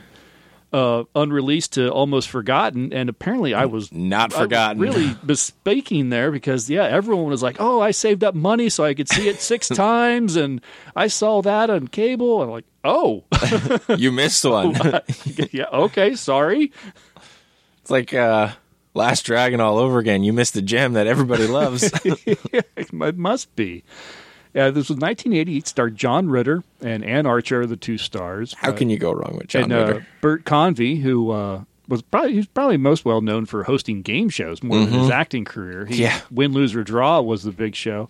[0.73, 2.91] uh, unreleased to almost forgotten.
[2.91, 4.81] And apparently, I was Not I was forgotten.
[4.81, 8.93] really bespeaking there because yeah, everyone was like, "Oh, I saved up money so I
[8.93, 10.59] could see it six times, and
[10.95, 13.23] I saw that on cable." I'm like, "Oh,
[13.97, 14.75] You missed one.
[15.51, 16.71] yeah, okay, sorry."
[17.81, 18.49] it's like uh,
[18.97, 20.23] Last Dragon all over again.
[20.23, 21.89] You missed the gem that everybody loves.
[22.03, 23.83] it must be.
[24.53, 25.57] Yeah, this was 1980.
[25.57, 28.53] It starred John Ritter and Anne Archer, are the two stars.
[28.57, 30.07] How can you go wrong with John and uh, Ritter?
[30.21, 34.63] Bert Convy, who uh, was probably he's probably most well known for hosting game shows
[34.63, 35.85] more than his acting career.
[35.85, 36.01] He, Mm-hmm.
[36.01, 36.21] Yeah.
[36.31, 38.09] Win, Lose or Draw was the big show.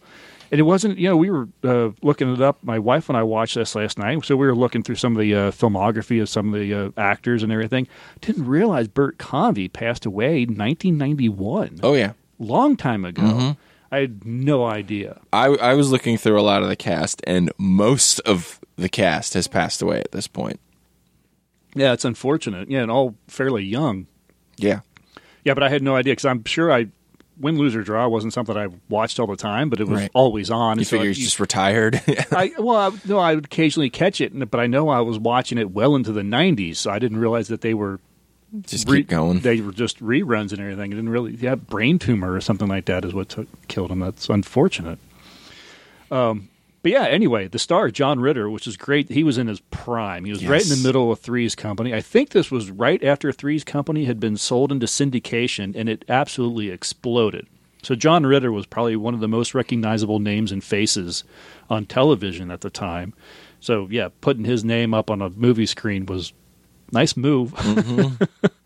[0.51, 2.63] And it wasn't, you know, we were uh, looking it up.
[2.63, 5.19] My wife and I watched this last night, so we were looking through some of
[5.21, 7.87] the uh, filmography of some of the uh, actors and everything.
[8.21, 12.13] Didn't realize Bert Convy passed away in 1991, Oh yeah.
[12.39, 13.21] long time ago.
[13.21, 13.51] Mm-hmm.
[13.91, 15.19] I had no idea.
[15.31, 19.33] I, I was looking through a lot of the cast, and most of the cast
[19.33, 20.59] has passed away at this point.
[21.75, 22.69] Yeah, it's unfortunate.
[22.69, 24.07] Yeah, and all fairly young.
[24.57, 24.79] Yeah.
[25.43, 26.87] Yeah, but I had no idea because I'm sure I
[27.39, 30.11] win, lose or draw wasn't something I watched all the time, but it was Right.
[30.13, 30.79] always on.
[30.79, 32.01] You So figure I- he's just retired.
[32.31, 35.57] I well, I, no, I would occasionally catch it, but I know I was watching
[35.57, 37.99] it well into the '90s, so I didn't realize that they were
[38.61, 39.39] just re- keep going.
[39.41, 40.91] They were just reruns and everything.
[40.93, 41.35] I didn't really.
[41.35, 43.99] Yeah, brain tumor or something like that is what took, killed him.
[43.99, 44.99] That's unfortunate.
[46.11, 46.49] Um,
[46.83, 49.09] but yeah, anyway, the star John Ritter, which is great.
[49.09, 50.25] He was in his prime.
[50.25, 51.93] He was right in the middle of Three's Company.
[51.93, 56.05] I think this was right after Three's Company had been sold into syndication, and it
[56.07, 57.47] absolutely exploded.
[57.83, 61.23] So John Ritter was probably one of the most recognizable names and faces
[61.69, 63.13] on television at the time.
[63.59, 66.33] So yeah, putting his name up on a movie screen was
[66.91, 67.53] nice move.
[67.53, 68.23] Mm-hmm.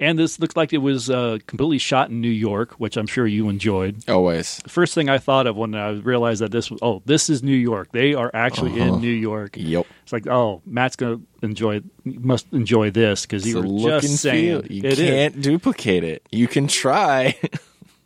[0.00, 3.26] and this looks like it was uh, completely shot in New York, which I'm sure
[3.26, 4.08] you enjoyed.
[4.08, 4.58] Always.
[4.58, 7.42] The first thing I thought of when I realized that this was oh, this is
[7.42, 7.88] New York.
[7.92, 8.94] They are actually Uh-huh.
[8.94, 9.56] in New York.
[9.56, 9.86] Yep.
[10.02, 14.22] It's like oh, Matt's gonna enjoy must enjoy this because you a were look just
[14.22, 14.72] saying feel.
[14.72, 15.10] You it is.
[15.10, 16.22] can't duplicate it.
[16.30, 17.36] You can try.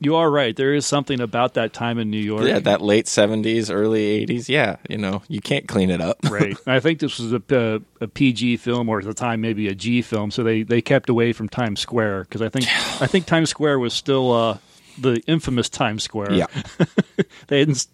[0.03, 0.55] You are right.
[0.55, 2.45] There is something about that time in New York.
[2.45, 4.49] yeah, that late seventies, early eighties.
[4.49, 6.19] Yeah, you know, you can't clean it up.
[6.31, 6.57] right.
[6.67, 9.75] I think this was a, a, a PG film, or at the time maybe a
[9.75, 10.31] G film.
[10.31, 12.67] So they, they kept away from Times Square because I think
[13.01, 14.59] I think Times Square was still uh,
[14.99, 16.33] the infamous Times Square.
[16.33, 16.47] Yeah.
[17.47, 17.87] they hadn't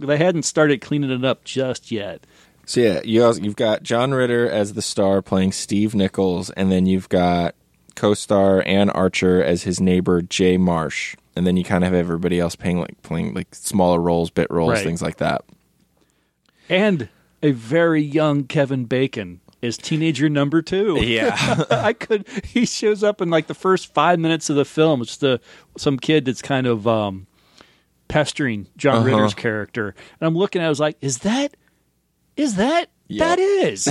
[0.00, 2.26] they hadn't started cleaning it up just yet.
[2.66, 6.72] So yeah, you also, you've got John Ritter as the star playing Steve Nichols, and
[6.72, 7.54] then you've got
[7.94, 12.38] co-star Anne Archer as his neighbor Jay Marsh, and then you kind of have everybody
[12.40, 14.84] else playing like playing like smaller roles, bit roles, Right.
[14.84, 15.44] things like that.
[16.68, 17.08] And
[17.42, 20.98] a very young Kevin Bacon is teenager number two.
[21.02, 21.36] Yeah.
[21.70, 22.26] I could.
[22.44, 25.02] He shows up in like the first five minutes of the film.
[25.02, 25.40] It's the
[25.76, 27.26] some kid that's kind of um,
[28.08, 29.06] pestering John Uh-huh.
[29.16, 30.64] Ritter's character, and I'm looking at.
[30.64, 31.56] it, I was like, is that?
[32.36, 32.90] Is that?
[33.08, 33.18] Yep.
[33.20, 33.88] That is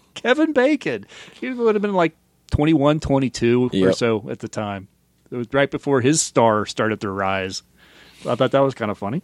[0.14, 1.04] Kevin Bacon.
[1.40, 2.14] He would have been like
[2.52, 4.88] 21, 22 or so at the time.
[5.30, 7.62] It was right before his star started to rise.
[8.26, 9.22] I thought that was kind of funny.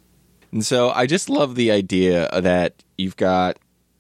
[0.53, 3.59] And so I just love the idea that you've got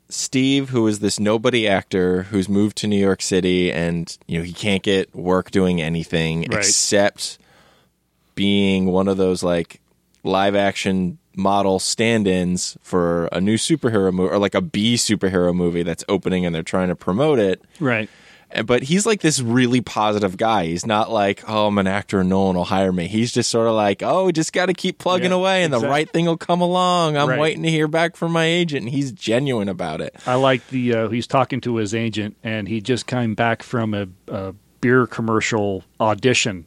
[0.08, 4.44] Steve, who is this nobody actor who's moved to New York City and, you know,
[4.44, 6.58] he can't get work doing anything Right.
[6.58, 7.38] except
[8.34, 9.80] being one of those like
[10.22, 15.54] live action model stand ins for a new superhero movie or like a B superhero
[15.54, 17.60] movie that's opening and they're trying to promote it.
[17.80, 18.08] Right.
[18.64, 20.66] But he's like this really positive guy.
[20.66, 23.09] He's not like, oh, I'm an actor and no one will hire me.
[23.09, 25.80] He's just sort of like, oh, just got to keep plugging Yeah, away and the
[25.80, 27.16] right thing will come along.
[27.16, 27.40] I'm Right.
[27.40, 28.83] waiting to hear back from my agent.
[28.85, 30.14] And he's genuine about it.
[30.26, 33.92] I like the uh, he's talking to his agent, and he just came back from
[33.92, 36.66] a, a beer commercial audition.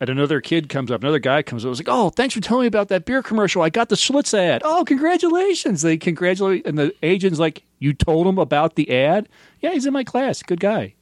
[0.00, 1.70] And another kid comes up, another guy comes up.
[1.70, 3.62] was like, "Oh, thanks for telling me about that beer commercial.
[3.62, 4.62] I got the Schlitz ad.
[4.64, 9.28] Oh, congratulations!" They congratulate, and the agent's like, "You told him about the ad?
[9.60, 10.40] Yeah, he's in my class.
[10.42, 10.94] Good guy.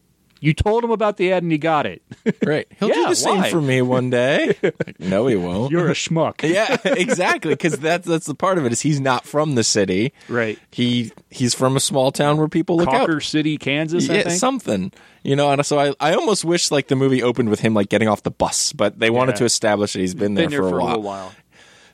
[0.46, 2.02] You told him about the ad, and he got it.
[2.46, 2.68] Right.
[2.78, 3.50] He'll do Yeah, the same why?
[3.50, 4.56] for me one day.
[4.62, 5.72] Like, no, he won't.
[5.72, 7.52] You're a schmuck." yeah, exactly.
[7.54, 10.12] Because that's that's the part of it is he's not from the city.
[10.28, 10.58] Right.
[10.70, 13.22] He he's from a small town where people look Cocker up.
[13.22, 14.08] City, Kansas.
[14.08, 14.38] I Yeah, think.
[14.38, 14.92] something.
[15.24, 17.88] You know, and so I, I almost wish like the movie opened with him like
[17.88, 19.38] getting off the bus, but they wanted Yeah.
[19.38, 20.88] to establish that he's been there, Been there for, for a a while.
[20.90, 21.32] little while.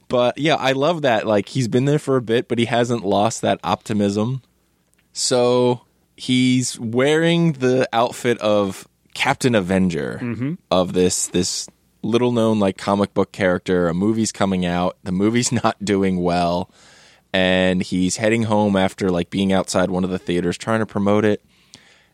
[0.09, 1.27] But yeah, I love that.
[1.27, 4.43] Like he's been there for a bit, but he hasn't lost that optimism.
[5.15, 5.83] So
[6.17, 10.55] he's wearing the outfit of Captain Avenger mm-hmm.
[10.71, 11.69] of this this
[12.03, 13.89] little known like comic book character.
[13.89, 14.97] A movie's coming out.
[15.05, 16.71] The movie's not doing well.
[17.35, 21.25] And he's heading home after like being outside one of the theaters trying to promote
[21.25, 21.43] it.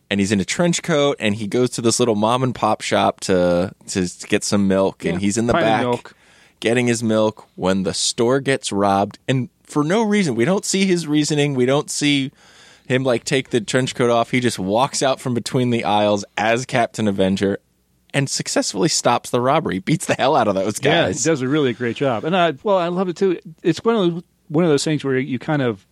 [0.09, 2.81] And he's in a trench coat and he goes to this little mom and pop
[2.81, 6.15] shop to to get some milk and he's in the back milk.
[6.59, 10.87] getting his milk when the store gets robbed and for no reason we don't see
[10.87, 12.31] his reasoning we don't see
[12.89, 16.25] him like take the trench coat off he just walks out from between the aisles
[16.37, 17.59] as captain avenger
[18.13, 21.41] and successfully stops the robbery beats the hell out of those Yeah, guys he does
[21.41, 23.39] a really great job, and I well, I love it too.
[23.63, 25.85] It's one of those, one of those things where you kind of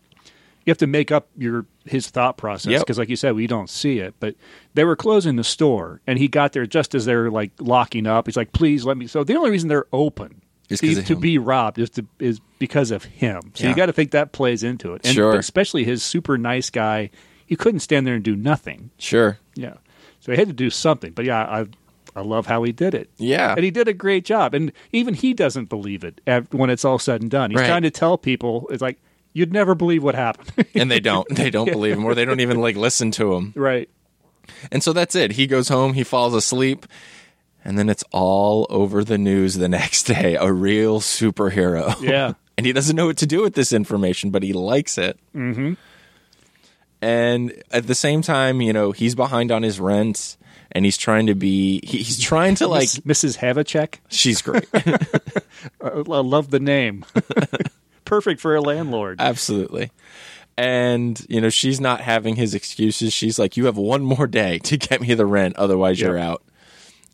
[0.65, 2.81] you have to make up your his thought process Yep.
[2.81, 4.15] because, like you said, we don't see it.
[4.19, 4.35] But
[4.73, 8.25] they were closing the store, and he got there just as they're like locking up.
[8.27, 11.79] He's like, "Please let me." So the only reason they're open to, to be robbed
[11.79, 13.41] is to is because of him.
[13.53, 13.69] So Yeah.
[13.71, 15.35] you got to think that plays into it, and Sure.
[15.35, 17.09] especially his super nice guy.
[17.45, 18.89] He couldn't stand there and do nothing.
[18.97, 19.75] sure Yeah.
[20.19, 21.13] So he had to do something.
[21.13, 21.65] But yeah, I
[22.15, 23.09] I love how he did it.
[23.17, 23.53] Yeah.
[23.53, 24.53] And he did a great job.
[24.55, 26.19] And even he doesn't believe it
[26.51, 27.51] when it's all said and done.
[27.51, 27.67] He's Right.
[27.67, 28.97] trying to tell people, it's like,
[29.33, 30.65] you'd never believe what happened.
[30.75, 33.53] and they don't they don't believe him or they don't even like listen to him
[33.55, 33.87] right.
[34.71, 36.85] and so that's it he goes home he falls asleep
[37.67, 42.33] and then it's all over the news the next day a real superhero Yeah.
[42.57, 45.19] and he doesn't know what to do with this information, but he likes it.
[45.35, 45.73] Mm-hmm.
[47.01, 50.35] And at the same time, you know, he's behind on his rent,
[50.71, 51.79] and he's trying to be.
[51.83, 52.89] He, he's trying to like.
[52.89, 53.37] Mrs.
[53.37, 53.99] Havacek.
[54.09, 57.05] She's great, I, I love the name.
[58.05, 59.21] Perfect for a landlord.
[59.21, 59.91] absolutely.
[60.57, 63.13] And you know, she's not having his excuses.
[63.13, 66.41] She's like, "You have one more day to get me the rent, otherwise you're out."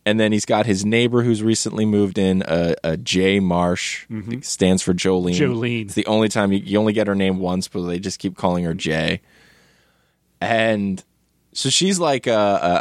[0.05, 4.05] And then he's got his neighbor who's recently moved in, uh, a Jay Marsh,
[4.41, 5.33] stands for Jolene.
[5.35, 5.85] Jolene.
[5.85, 8.35] It's the only time you, you only get her name once, but they just keep
[8.35, 9.21] calling her Jay.
[10.41, 11.03] And
[11.53, 12.33] so she's like a,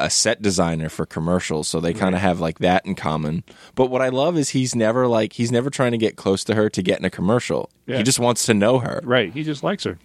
[0.03, 3.45] a- a set designer for commercials, so they kind of have like that in common.
[3.75, 6.55] But what I love is he's never like he's never trying to get close to
[6.55, 7.71] her to get in a commercial.
[7.87, 7.99] Yeah.
[7.99, 9.33] He just wants to know her right.
[9.33, 9.99] He just likes her.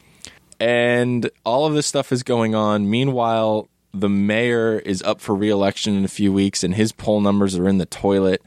[0.60, 2.90] and all of this stuff is going on.
[2.90, 7.56] Meanwhile, the mayor is up for reelection in a few weeks, and his poll numbers
[7.58, 8.42] are in the toilet.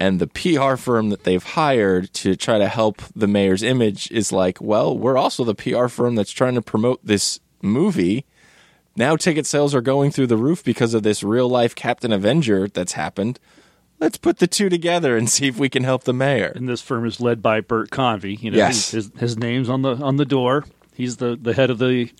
[0.00, 4.32] And the PR firm that they've hired to try to help the mayor's image is
[4.32, 8.26] like, well, we're also the PR firm that's trying to promote this movie.
[8.96, 12.68] Now ticket sales are going through the roof because of this real life Captain Avenger
[12.68, 13.38] that's happened.
[14.00, 16.52] Let's put the two together and see if we can help the mayor.
[16.54, 18.34] And this firm is led by Bert Convy.
[18.34, 18.90] You know, Yes.
[18.90, 20.64] his, his, his name's on the on the door.
[20.94, 22.10] He's the, the head of the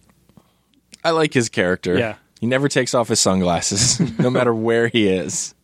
[1.05, 1.99] I like his character.
[1.99, 2.15] Yeah.
[2.45, 5.55] He never takes off his sunglasses, no matter where he is.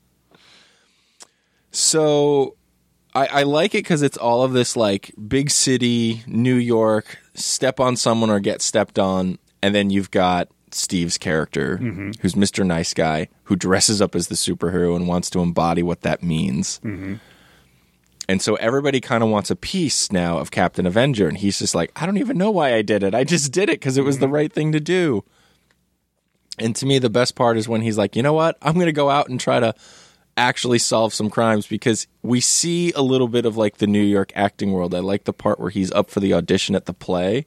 [1.72, 2.56] So
[3.14, 7.80] I, I like it because it's all of this like big city, New York, step
[7.80, 9.38] on someone or get stepped on.
[9.62, 12.12] And then you've got Steve's character, mm-hmm.
[12.22, 12.64] who's Mr.
[12.64, 16.80] Nice Guy, who dresses up as the superhero and wants to embody what that means.
[16.82, 17.16] Mm-hmm.
[18.26, 21.28] And so everybody kind of wants a piece now of Captain Avenger.
[21.28, 23.14] And he's just like, I don't even know why I did it.
[23.14, 24.34] I just did it because it was the mm-hmm.
[24.34, 25.26] right thing to do.
[26.61, 28.57] And to me, the best part is when he's like, you know what?
[28.62, 29.75] I'm going to go out and try to
[30.37, 34.31] actually solve some crimes because we see a little bit of like the New York
[34.37, 34.94] acting world.
[34.94, 37.46] I like the part where he's up for the audition at the play.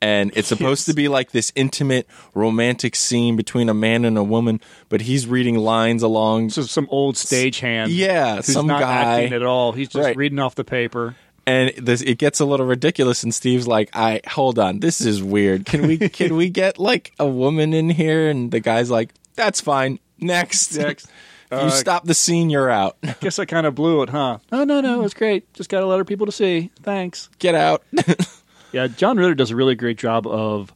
[0.00, 4.24] And it's supposed to be like this intimate romantic scene between a man and a
[4.24, 6.50] woman, but he's reading lines along.
[6.50, 7.86] So some old stagehand.
[7.90, 9.20] Yeah, who's some not guy.
[9.22, 9.70] acting at all.
[9.70, 10.16] He's just Right.
[10.16, 11.14] reading off the paper.
[11.46, 15.22] And this, it gets a little ridiculous and steve's like i hold on this is
[15.22, 19.12] weird can we can we get like a woman in here and the guy's like
[19.34, 21.04] that's fine next Next.
[21.06, 21.10] if
[21.52, 24.38] Uh, you stop the scene you're out Guess I kind of blew it, huh?
[24.50, 25.04] No, no, no.
[25.04, 25.52] It's great.
[25.52, 26.70] Just got a lot of people to see.
[26.82, 27.28] Thanks.
[27.38, 27.82] get out
[28.72, 30.72] Yeah, John Ritter does a really great job of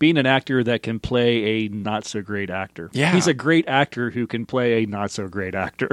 [0.00, 2.90] being an actor that can play a not so great actor.
[2.92, 3.12] Yeah.
[3.12, 5.88] He's a great actor who can play a not so great actor.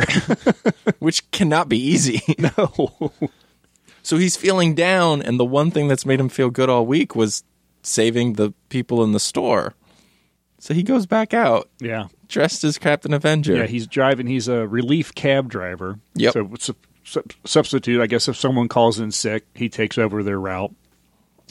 [0.98, 3.12] which cannot be easy no.
[4.06, 7.16] So he's feeling down and the one thing that's made him feel good all week
[7.16, 7.44] was
[7.82, 9.74] saving the people in the store
[10.60, 12.08] so he goes back out Yeah.
[12.28, 14.28] dressed as captain avenger Yeah, he's driving.
[14.28, 16.00] He's a relief cab driver.
[16.16, 16.34] Yep.
[16.34, 20.40] So su- su- substitute, I guess, if someone calls in sick, he takes over their
[20.40, 20.74] route.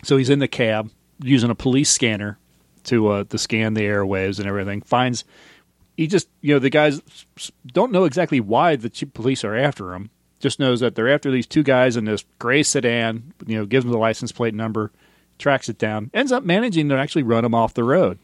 [0.03, 0.91] So he's in the cab
[1.23, 2.39] using a police scanner
[2.85, 4.83] to uh, to scan the airwaves and everything.
[4.83, 5.25] Finds
[5.97, 7.01] he just you know the guys
[7.67, 10.11] don't know exactly why the police are after him.
[10.45, 13.33] Just knows that they're after these two guys in this gray sedan.
[13.47, 14.93] You know, gives them the license plate number,
[15.39, 18.19] tracks it down, ends up managing to actually run them off the road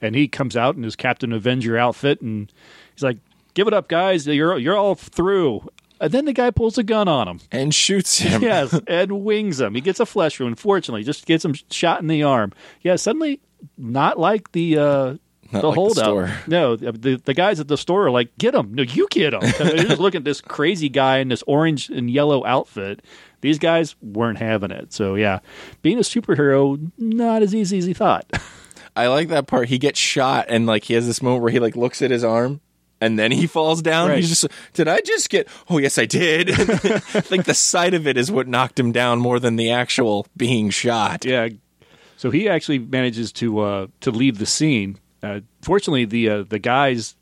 [0.00, 2.52] and he comes out in his Captain Avenger outfit, and
[2.94, 3.18] he's like,
[3.54, 4.26] "Give it up, guys!
[4.26, 5.68] You're you're all through."
[6.00, 7.40] And then the guy pulls a gun on him.
[7.52, 9.74] and shoots him Yes, and wings him.
[9.76, 10.58] He gets a flesh wound.
[10.58, 12.52] Fortunately, just gets him shot in the arm.
[12.82, 13.40] Yeah, suddenly,
[13.78, 15.14] not like the uh,
[15.52, 16.48] Not the like holdout.
[16.48, 18.74] No, the the guys at the store are like, "Get him!
[18.74, 22.10] No, you get him!" They're just looking at this crazy guy in this orange and
[22.10, 23.02] yellow outfit.
[23.42, 24.92] These guys weren't having it.
[24.92, 25.40] So yeah,
[25.82, 28.30] being a superhero not as easy as he thought.
[28.96, 29.68] I like that part.
[29.68, 32.24] He gets shot and like he has this moment where he like looks at his
[32.24, 32.60] arm
[33.02, 34.10] and then he falls down.
[34.10, 34.18] Right.
[34.18, 35.48] He's just, did I just get?
[35.68, 36.50] Oh yes, I did.
[36.50, 36.56] I
[37.20, 40.70] think the sight of it is what knocked him down more than the actual being
[40.70, 41.24] shot.
[41.24, 41.48] Yeah.
[42.16, 44.98] So he actually manages to uh, to leave the scene.
[45.22, 47.14] Uh, fortunately, the uh, the guys,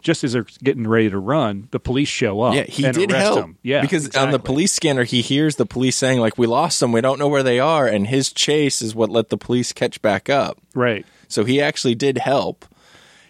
[0.00, 2.54] just as they're getting ready to run, the police show up.
[2.54, 3.38] Yeah, he did arrest help.
[3.44, 3.58] Him.
[3.62, 6.92] Yeah, because on the police scanner, he hears the police saying like, "We lost them.
[6.92, 10.00] We don't know where they are," and his chase is what let the police catch
[10.02, 10.58] back up.
[10.74, 11.04] right.
[11.26, 12.64] So he actually did help.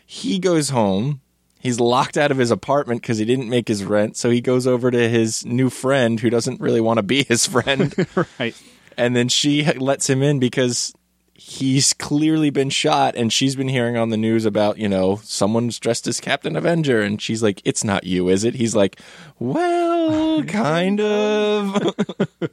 [0.04, 1.20] He goes home.
[1.58, 4.18] He's locked out of his apartment because he didn't make his rent.
[4.18, 7.46] So he goes over to his new friend who doesn't really want to be his
[7.46, 7.94] friend.
[8.38, 8.54] Right.
[8.98, 10.92] and then she lets him in because
[11.34, 15.78] he's clearly been shot and she's been hearing on the news about, you know, someone's
[15.78, 17.02] dressed as Captain Avenger.
[17.02, 18.54] And she's like, it's not you, is it?
[18.54, 19.00] He's like,
[19.38, 21.94] well, kind of.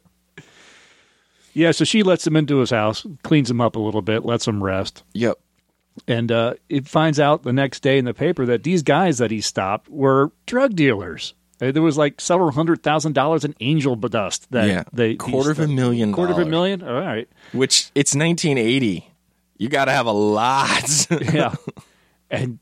[1.53, 1.71] Yeah.
[1.71, 4.63] So she lets him into his house, cleans him up a little bit, lets him
[4.63, 5.37] rest, yep.
[6.07, 9.31] and uh, it finds out the next day in the paper that these guys that
[9.31, 11.33] he stopped were drug dealers.
[11.61, 14.83] Uh, There was like several hundred thousand dollars in angel dust that Yeah.
[14.91, 16.81] they Quarter of a million quarter of a million.
[16.81, 17.27] All right.
[17.53, 19.07] Which it's 1980.
[19.57, 21.07] You got to have a lot.
[21.33, 21.53] yeah.
[22.31, 22.59] And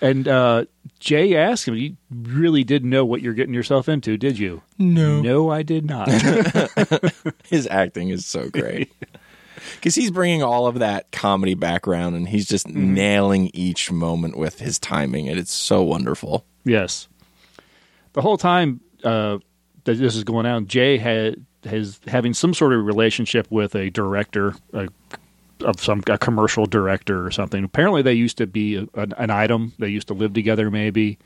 [0.00, 0.64] and uh,
[1.00, 5.20] Jay asked him, "You really didn't know what you're getting yourself into, did you?" no.
[5.20, 6.08] No, I did not.
[7.44, 8.90] His acting is so great.
[9.74, 12.94] Because he's bringing all of that comedy background and he's just Mm-hmm.
[12.94, 15.28] nailing each moment with his timing.
[15.28, 16.44] And it's so wonderful.
[16.64, 17.06] yes.
[18.18, 19.38] The whole time uh,
[19.84, 23.90] that this is going on, Jay had has having some sort of relationship with a
[23.90, 24.88] director a,
[25.60, 27.62] of some a commercial director or something.
[27.62, 29.72] Apparently, they used to be a, an, an item.
[29.78, 30.68] They used to live together.
[30.68, 31.20] Maybe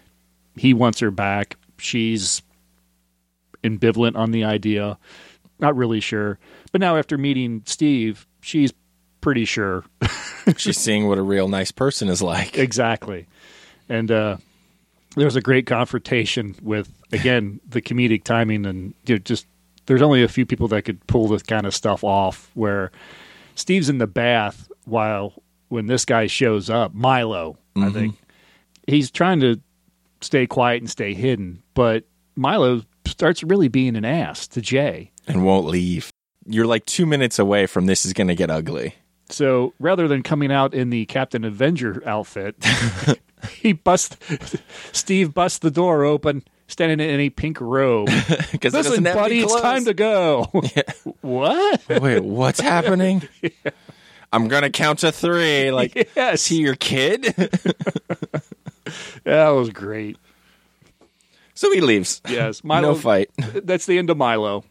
[0.55, 1.57] he wants her back.
[1.79, 2.43] She's
[3.65, 4.99] ambivalent on the idea.
[5.61, 6.39] Not really sure.
[6.73, 8.75] But now, after meeting Steve, she's
[9.23, 9.83] pretty sure.
[10.59, 12.59] She's seeing what a real nice person is like.
[12.59, 13.29] exactly.
[13.89, 14.37] And uh,
[15.17, 18.67] there's a great confrontation with, again, the comedic timing.
[18.67, 19.47] And you know, just
[19.87, 22.91] there's only a few people that could pull this kind of stuff off where
[23.55, 25.35] Steve's in the bath while
[25.69, 27.93] when this guy shows up, Milo, I mm-hmm.
[27.93, 28.17] think,
[28.87, 29.61] he's trying to
[30.21, 31.63] stay quiet and stay hidden.
[31.75, 32.05] But
[32.37, 35.11] Milo starts really being an ass to Jay.
[35.27, 36.13] and won't leave.
[36.47, 38.97] You're like two minutes away from this is going to get ugly.
[39.29, 42.57] So rather than coming out in the Captain Avenger outfit,
[43.51, 44.17] he busts
[44.93, 48.09] Steve busts the door open, standing in a pink robe.
[48.63, 50.45] Listen, buddy, it's time to go.
[51.21, 51.83] what?
[51.89, 53.29] Wait, what's happening?
[54.33, 55.71] I'm going to count to three.
[55.71, 57.23] Like, Yes, is he your kid?
[59.25, 60.17] that was great.
[61.55, 62.21] so he leaves.
[62.29, 62.93] Yes, Milo.
[62.93, 63.31] No fight.
[63.37, 64.65] That's the end of Milo.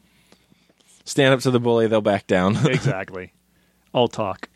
[1.06, 2.56] Stand up to the bully, they'll back down.
[2.68, 3.34] Exactly.
[3.94, 4.48] All talk.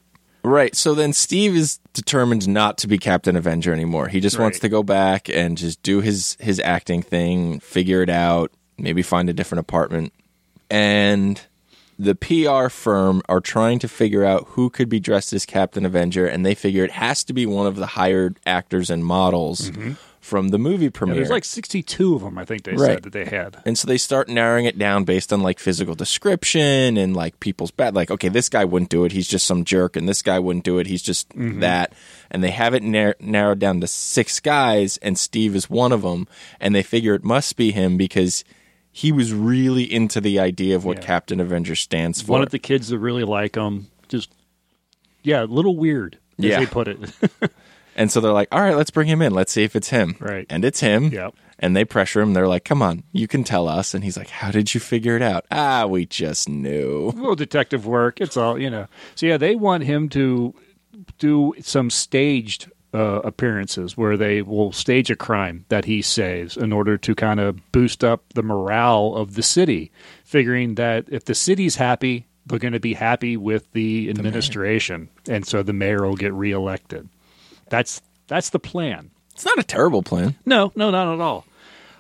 [0.46, 0.76] Right.
[0.76, 4.08] So then Steve is determined not to be Captain Avenger anymore.
[4.10, 8.10] He just wants to go back and just do his his acting thing, figure it
[8.10, 10.14] out, maybe find a different apartment.
[10.70, 11.42] And
[11.98, 16.28] the PR firm are trying to figure out who could be dressed as Captain Avenger
[16.28, 19.94] and they figure it has to be one of the hired actors and models mm-hmm.
[20.26, 21.16] From the movie Yeah, premiere.
[21.18, 22.94] there's like 62 of them, I think they Right.
[22.96, 23.58] said that they had.
[23.64, 27.70] And so they start narrowing it down based on like physical description and like people's
[27.70, 27.94] bad.
[27.94, 29.12] Like, okay, this guy wouldn't do it.
[29.12, 29.96] He's just some jerk.
[29.96, 30.88] And this guy wouldn't do it.
[30.88, 31.60] He's just mm-hmm.
[31.60, 31.94] that.
[32.32, 36.02] And they have it nar- narrowed down to six guys, and Steve is one of
[36.02, 36.28] them.
[36.60, 38.44] And they figure it must be him because
[38.92, 41.04] he was really into the idea of what Yeah.
[41.04, 42.32] Captain Avenger stands for.
[42.32, 44.32] One of the kids that really like him, just,
[45.22, 46.60] yeah, a little weird, as Yeah.
[46.62, 47.00] they put it.
[47.96, 49.34] and so they're like, all right, let's bring him in.
[49.34, 50.16] Let's see if it's him.
[50.20, 50.46] Right.
[50.50, 51.06] And it's him.
[51.06, 51.36] Yep.
[51.58, 52.34] And they pressure him.
[52.34, 53.94] They're like, come on, you can tell us.
[53.94, 55.46] And he's like, how did you figure it out?
[55.52, 57.12] Ah, we just knew.
[57.16, 58.20] little detective work.
[58.20, 58.88] It's all you know.
[59.16, 60.54] So yeah, they want him to
[61.18, 66.72] do some staged uh, appearances where they will stage a crime that he saves in
[66.72, 69.92] order to kind of boost up the morale of the city,
[70.24, 75.46] figuring that if the city's happy, they're going to be happy with the administration, and
[75.46, 77.10] so the mayor will get reelected.
[77.76, 79.12] That's that's the plan.
[79.34, 80.36] It's not a terrible plan.
[80.46, 81.46] No, no, not at all.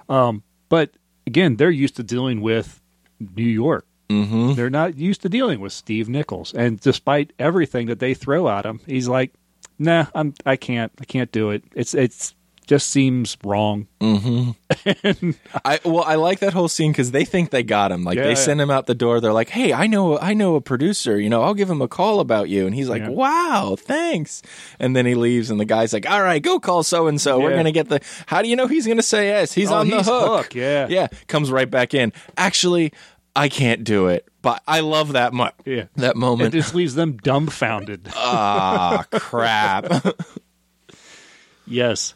[0.08, 0.92] Um, but
[1.28, 2.82] again, they're used to dealing with
[3.20, 3.86] New York.
[4.08, 4.54] Mm-hmm.
[4.54, 8.66] They're not used to dealing with Steve Nichols, and despite everything that they throw at
[8.66, 9.34] him, he's like,
[9.78, 10.34] "Nah, I'm.
[10.46, 10.94] I can't.
[11.02, 11.66] I can't do it.
[11.76, 11.94] It's.
[11.94, 12.34] It's
[12.66, 17.92] just seems wrong." I well, I like that whole scene because they think they got
[17.92, 18.04] him.
[18.04, 18.36] Like Yeah, they yeah.
[18.36, 19.20] send him out the door.
[19.22, 21.20] They're like, "Hey, I know, I know a producer.
[21.20, 23.10] You know, I'll give him a call about you." And he's like, Yeah.
[23.10, 24.42] "Wow, thanks."
[24.80, 27.40] And then he leaves, and the guy's like, "All right, go call so and so.
[27.40, 28.02] We're gonna get the.
[28.28, 29.54] How do you know he's gonna say yes?
[29.54, 30.46] He's Oh, on the he's hook.
[30.46, 30.88] hook, yeah.
[30.90, 31.08] yeah.
[31.28, 32.14] Comes right back in.
[32.38, 32.92] Actually,
[33.36, 35.86] I can't do it, but I love that mo- Yeah.
[35.98, 36.54] that moment.
[36.54, 38.10] It just leaves them dumbfounded.
[38.16, 39.86] Ah, crap.
[41.68, 42.14] yes,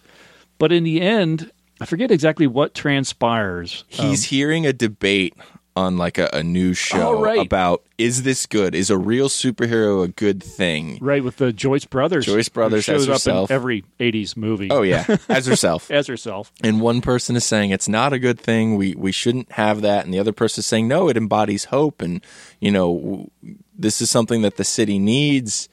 [0.59, 1.51] but in the end,
[1.81, 3.83] I forget exactly what transpires.
[3.87, 5.33] He's um, hearing a debate
[5.75, 7.39] on like a, a news oh, show Oh, right.
[7.39, 8.75] about is this good?
[8.75, 10.97] Is a real superhero a good thing?
[11.01, 12.25] Right with the Joyce Brothers.
[12.25, 13.49] Joyce Brothers shows up herself.
[13.49, 14.69] in every '80s movie.
[14.69, 15.89] Oh yeah, as herself.
[15.89, 16.51] as herself.
[16.63, 18.75] And one person is saying it's not a good thing.
[18.75, 22.01] We we shouldn't have that, and the other person is saying no, it embodies hope,
[22.01, 22.23] and
[22.59, 23.29] you know
[23.77, 25.69] this is something that the city needs.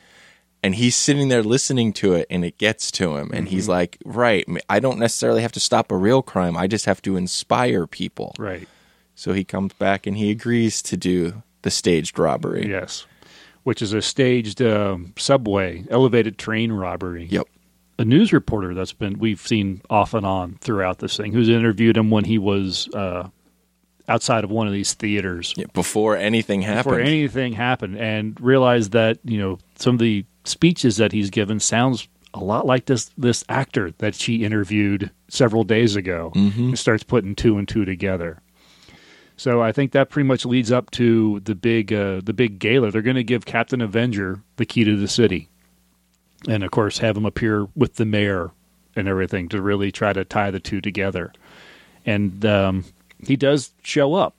[0.67, 3.99] And he's sitting there listening to it, and it gets to him, and he's like,
[4.05, 6.57] "Right, I don't necessarily have to stop a real crime.
[6.57, 8.67] I just have to inspire people." Right.
[9.15, 12.69] So he comes back and he agrees to do the staged robbery.
[12.69, 13.07] Yes.
[13.63, 17.27] Which is a staged um, subway elevated train robbery.
[17.31, 17.47] Yep.
[18.01, 21.97] A news reporter that's been we've seen off and on throughout this thing, who's interviewed
[21.97, 23.29] him when he was uh,
[24.09, 26.85] outside of one of these theaters Yeah, before anything happened.
[26.97, 31.61] before anything happened, and realized that you know some of the speeches that he's given
[31.61, 36.33] sounds a lot like this this actor that she interviewed several days ago.
[36.69, 38.41] And starts putting two and two together.
[39.39, 42.91] So I think that pretty much leads up to the big uh, the big gala.
[42.91, 45.49] They're going to give Captain Avenger the key to the city,
[46.49, 48.51] and of course have him appear with the mayor
[48.95, 51.33] and everything to really try to tie the two together.
[52.07, 52.85] And um,
[53.27, 54.36] he does show up.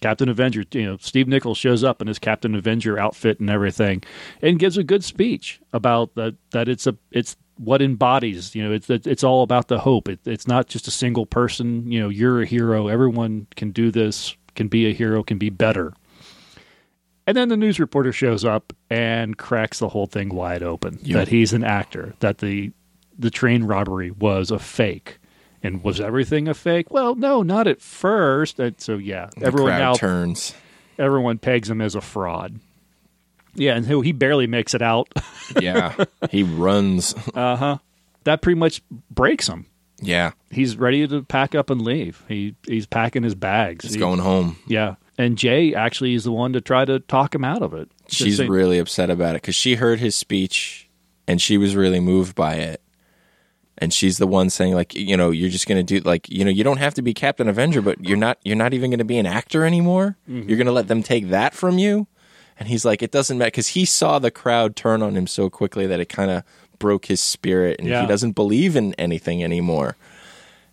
[0.00, 4.02] Captain Avenger, you know, Steve Nichols shows up in his Captain Avenger outfit and everything,
[4.40, 6.36] and gives a good speech about that.
[6.52, 8.54] That it's a it's what embodies.
[8.54, 10.08] You know, it's it's all about the hope.
[10.08, 11.90] It, it's not just a single person.
[11.90, 12.88] You know, you're a hero.
[12.88, 14.34] Everyone can do this.
[14.54, 15.22] Can be a hero.
[15.22, 15.92] Can be better.
[17.26, 20.98] And then the news reporter shows up and cracks the whole thing wide open.
[21.02, 21.14] Yep.
[21.14, 22.14] That he's an actor.
[22.20, 22.72] That the
[23.18, 25.19] the train robbery was a fake.
[25.62, 26.90] And was everything a fake?
[26.90, 28.58] Well, no, not at first.
[28.58, 30.54] And so yeah, The everyone crowd now turns.
[30.98, 32.60] everyone pegs him as a fraud.
[33.54, 35.08] Yeah, and he he barely makes it out.
[35.60, 37.12] Yeah, he runs.
[37.34, 37.78] Uh huh.
[38.22, 39.66] That pretty much breaks him.
[40.00, 42.24] Yeah, He's ready to pack up and leave.
[42.28, 43.84] He he's packing his bags.
[43.84, 44.56] he's He- going home.
[44.68, 47.90] Yeah, and Jay actually is the one to try to talk him out of it.
[48.08, 50.88] She's saying- really upset about it because she heard his speech
[51.26, 52.80] and she was really moved by it.
[53.82, 56.50] And she's the one saying, like, you know, you're just gonna do like, you know,
[56.50, 59.18] you don't have to be Captain Avenger, but you're not, you're not even gonna be
[59.18, 60.16] an actor anymore.
[60.28, 60.48] Mm-hmm.
[60.48, 62.06] You're gonna let them take that from you.
[62.58, 65.48] And he's like, it doesn't matter because he saw the crowd turn on him so
[65.48, 66.42] quickly that it kind of
[66.78, 68.02] broke his spirit, and Yeah.
[68.02, 69.96] he doesn't believe in anything anymore.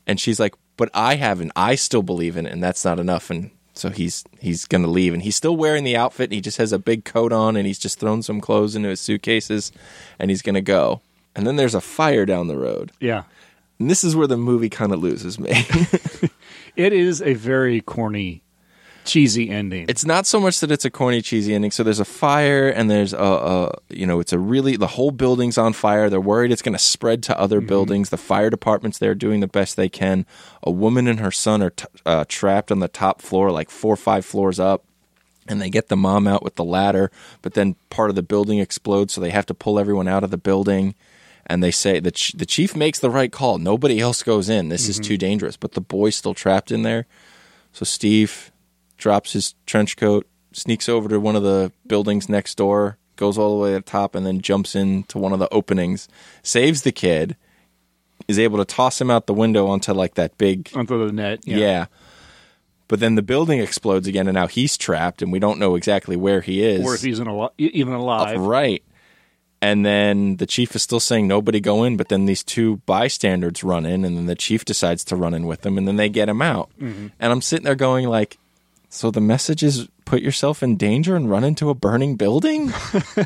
[0.06, 1.52] And she's like, but I haven't.
[1.56, 3.30] I still believe in it, and that's not enough.
[3.30, 6.26] And so he's he's gonna leave, and he's still wearing the outfit.
[6.26, 8.90] And he just has a big coat on, and he's just thrown some clothes into
[8.90, 9.72] his suitcases,
[10.20, 11.02] and he's gonna go.
[11.38, 13.24] And then there's a fire down the road, Yeah,
[13.80, 15.52] and this is where the movie kind of loses me.
[16.76, 18.42] it is a very corny
[19.06, 19.86] cheesy ending.
[19.88, 21.72] It's not so much that it's a corny, cheesy ending.
[21.72, 25.12] So there's a fire, and there's a, a you know, it's a really the whole
[25.12, 26.10] building's on fire.
[26.10, 28.10] They're worried it's going to spread to other buildings.
[28.10, 30.26] The fire department's there doing the best they can.
[30.64, 33.94] A woman and her son are t- uh, trapped on the top floor, like four
[33.94, 34.84] or five floors up.
[35.50, 37.10] And they get the mom out with the ladder,
[37.42, 40.30] but then part of the building explodes, so they have to pull everyone out of
[40.30, 40.94] the building.
[41.48, 43.58] And they say the ch- the chief makes the right call.
[43.58, 44.70] Nobody else goes in.
[44.70, 45.08] This is mm-hmm.
[45.08, 45.58] too dangerous.
[45.58, 47.06] But the boy's still trapped in there.
[47.72, 48.52] So Steve
[48.98, 53.58] drops his trench coat, sneaks over to one of the buildings next door, goes all
[53.58, 56.08] the way to the top, and then jumps into one of the openings,
[56.44, 57.38] saves the kid,
[58.28, 61.40] is able to toss him out the window onto like that big onto the net.
[61.46, 61.86] yeah.
[62.90, 66.16] But then the building explodes again, and now he's trapped, and we don't know exactly
[66.16, 66.86] where he is.
[66.86, 68.40] Or if he's al- even alive.
[68.40, 68.82] Right.
[69.62, 73.64] And then the chief is still saying nobody go in, but then these two bystanders
[73.64, 76.10] run in, and then the chief decides to run in with them, and then they
[76.10, 76.70] get him out.
[76.80, 77.08] Mm-hmm.
[77.20, 78.38] And I'm sitting there going like,
[78.90, 82.72] so the message is put yourself in danger and run into a burning building?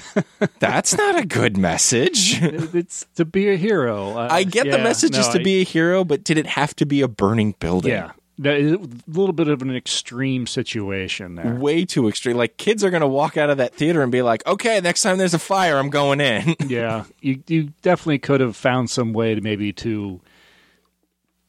[0.59, 2.41] That's not a good message.
[2.41, 4.17] It's to be a hero.
[4.17, 6.37] Uh, I get the yeah, message no, is to I- be a hero, but did
[6.37, 7.91] it have to be a burning building?
[7.91, 8.11] Yeah.
[8.39, 11.53] That is A little bit of an extreme situation there.
[11.55, 12.37] Way too extreme.
[12.37, 15.01] Like kids are going to walk out of that theater and be like, "Okay, next
[15.03, 19.13] time there's a fire, I'm going in." yeah, you you definitely could have found some
[19.13, 20.21] way to maybe to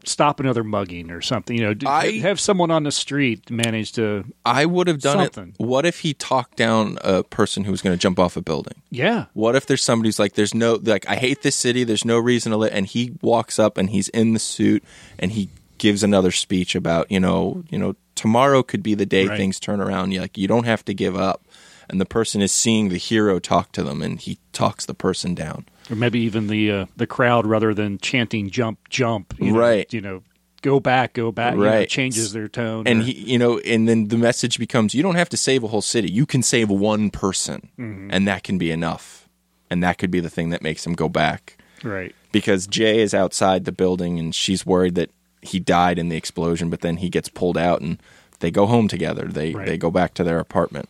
[0.04, 1.56] stop another mugging or something.
[1.56, 4.24] You know, do, I- have someone on the street manage to.
[4.44, 5.54] I would have done Something.
[5.58, 5.64] it.
[5.64, 8.82] What if he talked down a person who was going to jump off a building?
[8.90, 11.84] Yeah, What if there's somebody who's like, "There's no like, I hate this city.
[11.84, 14.82] There's no reason to live," and he walks up and he's in the suit
[15.18, 15.48] and he
[15.82, 19.36] gives another speech about, you know, you know, tomorrow could be the day Right.
[19.36, 20.12] things turn around.
[20.12, 21.44] You like, you don't have to give up.
[21.90, 25.34] And the person is seeing the hero talk to them, and he talks the person
[25.34, 25.66] down.
[25.90, 29.92] or maybe even the uh, the crowd rather than chanting "jump, jump," you know, Right.
[29.92, 30.22] You know,
[30.62, 31.54] go back, go back.
[31.54, 31.88] you know, Right.
[31.88, 32.86] changes their tone.
[32.86, 35.64] and or- he you know and then the message becomes you don't have to save
[35.64, 38.08] a whole city you can save one person Mm-hmm.
[38.14, 39.28] and that can be enough
[39.68, 42.14] and that could be the thing that makes him go back right.
[42.30, 45.10] because jay is outside the building and she's worried that
[45.42, 48.00] he died in the explosion but then he gets pulled out and
[48.40, 49.66] they go home together they Right.
[49.66, 50.88] they go back to their apartment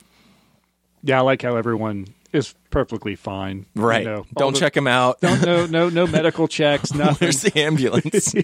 [1.02, 3.66] Yeah, I like how everyone is perfectly fine.
[3.74, 4.24] you right know.
[4.38, 6.94] Don't the- check him out Don't no no no medical checks.
[6.94, 7.26] Nothing.
[7.26, 8.34] where's the ambulance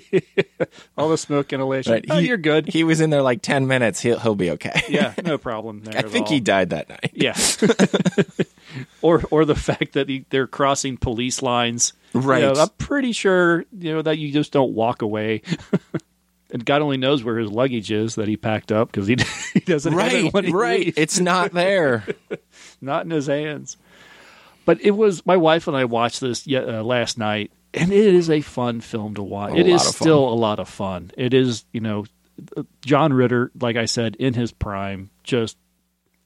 [0.98, 1.92] All the smoke inhalation.
[1.92, 2.68] right Oh, he- you're good.
[2.68, 5.82] he was in there like 10 minutes he'll, he'll be okay yeah, no problem.
[5.84, 6.32] There i think all.
[6.32, 7.32] he died that night Yeah.
[9.02, 11.92] or or the fact that he, they're crossing police lines.
[12.14, 12.40] You Right.
[12.42, 15.42] know, I'm pretty sure you know that you just don't walk away.
[16.50, 19.16] and God only knows where his luggage is that he packed up because he
[19.54, 20.98] he doesn't have right it he right leaves.
[20.98, 22.06] it's not there
[22.80, 23.76] not in his hands.
[24.64, 28.28] But it was my wife and I watched this uh, last night, and it is
[28.28, 29.52] a fun film to watch.
[29.54, 30.02] A It is lot of fun.
[30.06, 31.10] still a lot of fun.
[31.16, 32.04] It is, you know,
[32.84, 35.56] John Ritter, like I said, in his prime, just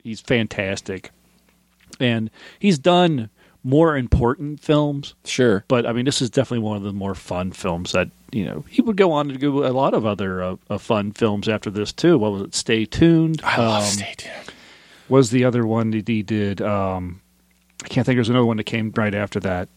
[0.03, 1.12] he's fantastic,
[2.03, 3.30] and he's done
[3.64, 5.14] more important films.
[5.24, 8.44] sure But I mean, this is definitely one of the more fun films that you
[8.44, 8.64] know.
[8.68, 11.70] He would go on to do a lot of other uh, uh, fun films after
[11.70, 12.18] this too.
[12.18, 12.55] What was it?
[12.55, 13.40] Stay tuned.
[13.44, 14.53] i love Um, stay tuned
[15.12, 16.62] was the other one that he did.
[16.62, 17.20] Um,
[17.84, 18.16] I can't think.
[18.16, 19.68] There's another one that came right after that.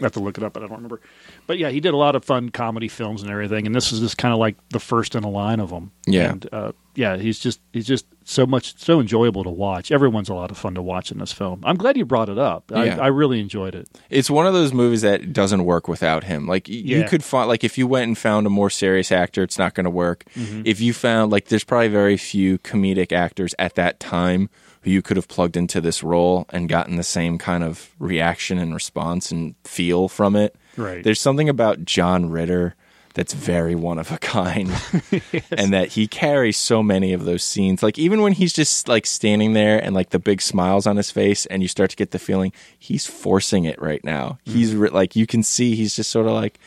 [0.00, 1.00] I have to look it up, but I don't remember.
[1.46, 4.00] But yeah, he did a lot of fun comedy films and everything, and this is
[4.00, 5.92] just kind of like the first in a line of them.
[6.06, 6.30] Yeah.
[6.32, 7.16] and, uh, yeah.
[7.16, 9.90] He's just he's just so much so enjoyable to watch.
[9.92, 11.60] Everyone's a lot of fun to watch in this film.
[11.64, 12.70] I'm glad you brought it up.
[12.74, 12.98] I, Yeah.
[13.00, 13.88] I really enjoyed it.
[14.10, 16.46] it's one of those movies that doesn't work without him.
[16.46, 17.06] Like y- you Yeah.
[17.06, 19.84] could find, like if you went and found a more serious actor, it's not going
[19.84, 20.24] to work.
[20.36, 20.62] Mm-hmm.
[20.64, 24.48] If you found, like, there's probably very few comedic actors at that time
[24.82, 28.58] who you could have plugged into this role and gotten the same kind of reaction
[28.58, 30.56] and response and feel from it.
[30.76, 31.04] Right.
[31.04, 32.74] There's something about John Ritter
[33.14, 34.70] that's very one of a kind
[35.50, 37.82] and that he carries so many of those scenes.
[37.82, 41.10] Like even when he's just like standing there and like the big smiles on his
[41.10, 44.38] face and you start to get the feeling he's forcing it right now.
[44.46, 44.58] Mm-hmm.
[44.58, 46.58] He's re- like you can see he's just sort of like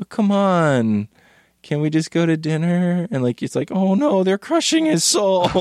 [0.00, 1.08] oh, come on
[1.62, 5.04] can we just go to dinner and like it's like oh no they're crushing his
[5.04, 5.48] soul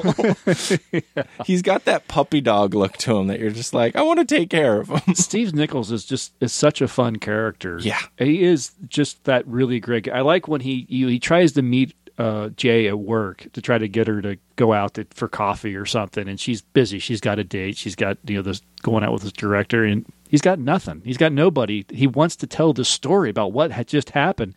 [1.45, 4.25] he's got that puppy dog look to him that you're just like i want to
[4.25, 7.79] take care of him Steve Nichols is just is such a fun character.
[7.81, 7.99] Yeah.
[8.17, 10.05] he is just that really great.
[10.05, 10.17] guy.
[10.17, 13.77] I like when he he, he tries to meet uh, Jay at work to try
[13.77, 16.99] to get her to go out to, for coffee or something, and she's busy.
[16.99, 17.77] She's got a date.
[17.77, 21.01] She's got you know this going out with this director, and he's got nothing.
[21.03, 21.85] He's got nobody.
[21.89, 24.55] He wants to tell the story about what had just happened,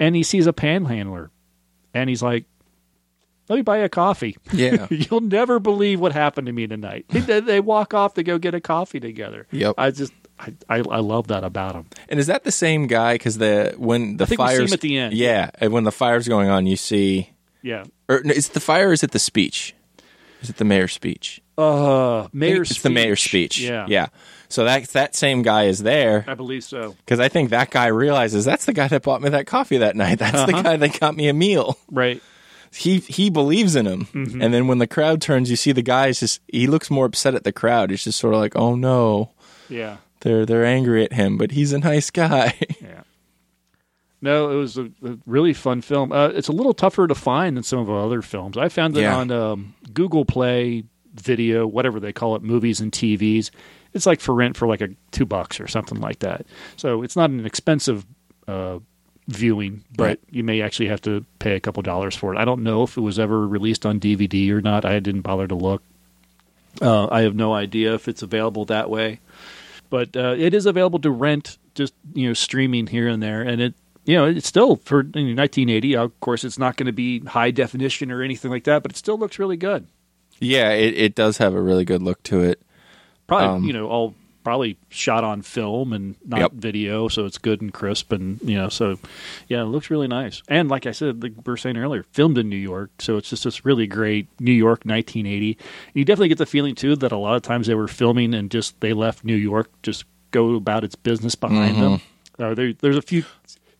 [0.00, 1.30] and he sees a panhandler,
[1.94, 2.46] and he's like.
[3.48, 4.36] Let me buy you a coffee.
[4.52, 4.86] Yeah.
[4.90, 7.06] You'll never believe what happened to me tonight.
[7.08, 9.48] They, they walk off to go get a coffee together.
[9.50, 9.74] Yep.
[9.76, 11.86] I just I, I, I love that about him.
[12.08, 13.14] And is that the same guy?
[13.14, 15.14] Because the when the think we see fires him at the end.
[15.14, 17.30] yeah, and when the fire's going on, you see
[17.60, 17.82] Yeah.
[18.08, 18.90] Or no, is it the fire?
[18.90, 19.74] or Is it the speech?
[20.42, 21.42] Is it the mayor's speech?
[21.58, 23.58] Uh, mayor's it's the mayor's speech.
[23.58, 23.86] Yeah.
[23.88, 24.06] yeah.
[24.50, 26.94] So that that same guy is there I believe so.
[27.04, 29.96] because I think that guy realizes that's the guy that bought me that coffee that
[29.96, 30.18] night.
[30.18, 30.62] That's the Uh-huh.
[30.62, 31.78] guy that got me a meal.
[31.90, 32.20] Right.
[32.72, 34.42] He he believes in him, Mm-hmm.
[34.42, 37.06] and then when the crowd turns, you see the guy is just he looks more
[37.06, 37.90] upset at the crowd.
[37.90, 39.30] He's just sort of like, oh no,
[39.68, 39.96] Yeah.
[40.20, 42.54] they're they're angry at him, but he's a nice guy.
[42.80, 43.02] Yeah.
[44.22, 46.12] No, it was a, a really fun film.
[46.12, 48.56] Uh, it's a little tougher to find than some of our other films.
[48.58, 49.16] I found it Yeah.
[49.16, 50.84] on um, Google Play
[51.14, 53.50] Video, whatever they call it, movies and TVs.
[53.94, 56.46] It's like for rent for like a two bucks or something like that.
[56.76, 58.06] So it's not an expensive
[58.46, 58.78] uh,
[59.28, 60.20] viewing, but Right.
[60.30, 62.38] you may actually have to pay a couple dollars for it.
[62.38, 64.84] I don't know if it was ever released on DVD or not.
[64.84, 65.82] I didn't bother to look.
[66.80, 69.18] Uh, I have no idea if it's available that way,
[69.90, 73.60] but uh, it is available to rent, just you know, streaming here and there, and
[73.60, 73.74] it.
[74.06, 75.94] You know, it's still for in 1980.
[75.96, 78.96] Of course, it's not going to be high definition or anything like that, but it
[78.96, 79.86] still looks really good.
[80.40, 82.62] yeah, it, it does have a really good look to it.
[83.30, 86.52] Probably, Um, you know, all probably shot on film and not Yep.
[86.54, 88.98] video, so it's good and crisp, and you know, so
[89.48, 90.42] yeah, it looks really nice.
[90.48, 93.28] And like I said, like we were saying earlier, filmed in New York, so it's
[93.30, 95.58] just this really great New York 1980.
[95.94, 98.50] You definitely get the feeling too that a lot of times they were filming and
[98.50, 101.98] just they left New York, just go about its business behind them.
[101.98, 102.42] Mm-hmm.
[102.42, 103.24] Uh, there, there's a few.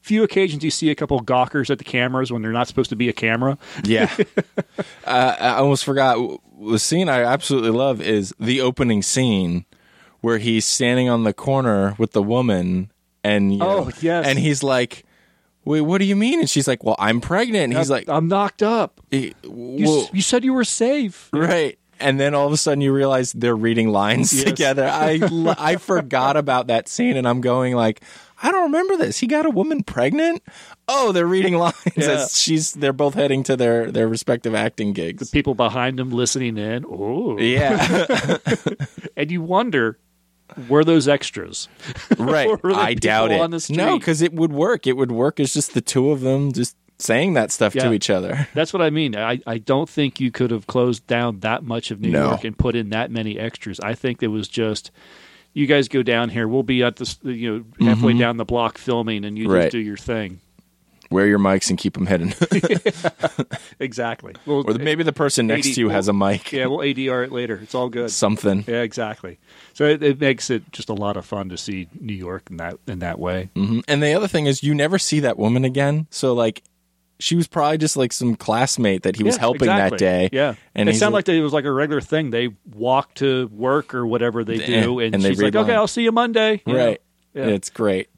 [0.01, 2.97] Few occasions you see a couple gawkers at the cameras when they're not supposed to
[2.97, 3.59] be a camera.
[3.85, 4.11] Yeah.
[5.05, 6.17] uh, I almost forgot.
[6.61, 9.65] The scene I absolutely love is the opening scene
[10.21, 12.91] where he's standing on the corner with the woman
[13.25, 14.27] and you know, Oh, yes.
[14.27, 15.05] and he's like
[15.67, 16.41] Wait, what do you mean?
[16.41, 20.23] And she's like, "Well, I'm pregnant." And he's like, "I'm knocked up." "Eh, You, you
[20.23, 21.29] said you were safe.
[21.35, 21.79] Right.
[22.01, 24.45] And then all of a sudden you realize they're reading lines Yes.
[24.45, 24.89] together.
[24.91, 25.21] I
[25.59, 28.01] I forgot about that scene and I'm going like,
[28.43, 29.19] I don't remember this.
[29.19, 30.43] He got a woman pregnant?
[30.89, 32.11] Oh, they're reading lines Yeah.
[32.13, 35.31] as she's they're both heading to their their respective acting gigs.
[35.31, 36.85] People behind them listening in.
[36.89, 38.37] Oh, Yeah.
[39.17, 39.99] and you wonder
[40.69, 41.69] were those extras?
[42.19, 42.49] right.
[42.65, 43.41] I doubt it.
[43.41, 44.87] on the no, cuz it would work.
[44.87, 47.85] It would work as just the two of them just saying that stuff Yeah.
[47.85, 48.49] to each other.
[48.53, 49.17] That's what I mean.
[49.17, 52.29] I, I don't think you could have closed down that much of New No.
[52.31, 53.81] York and put in that many extras.
[53.81, 54.91] I think it was just
[55.53, 56.47] you guys go down here.
[56.49, 59.53] We'll be at this, you know, halfway down the block filming, and you Mm-hmm.
[59.55, 59.63] Right.
[59.63, 60.41] just do your thing.
[61.11, 62.33] Wear your mics and keep them hidden.
[63.81, 64.35] Exactly.
[64.47, 66.53] Well, or maybe the person next 80 to you has a mic.
[66.53, 67.59] yeah, we'll ADR it later.
[67.63, 68.11] It's all good.
[68.11, 68.65] Something.
[68.69, 69.39] Yeah, exactly.
[69.73, 72.59] So it, it makes it just a lot of fun to see New York in
[72.59, 73.49] that in that way.
[73.55, 76.07] hmm And the other thing is, you never see that woman again.
[76.11, 76.63] So, like,
[77.21, 79.99] she was probably just like some classmate that he was Yeah, helping exactly.
[79.99, 80.29] that day.
[80.33, 82.31] Yeah, and it sounded like- like it was like a regular thing.
[82.31, 85.75] They walk to work or whatever they do, and, and they she's like, "Okay.
[85.75, 87.01] I'll see you Monday." You right.
[87.35, 87.47] Yeah.
[87.47, 88.09] It's great.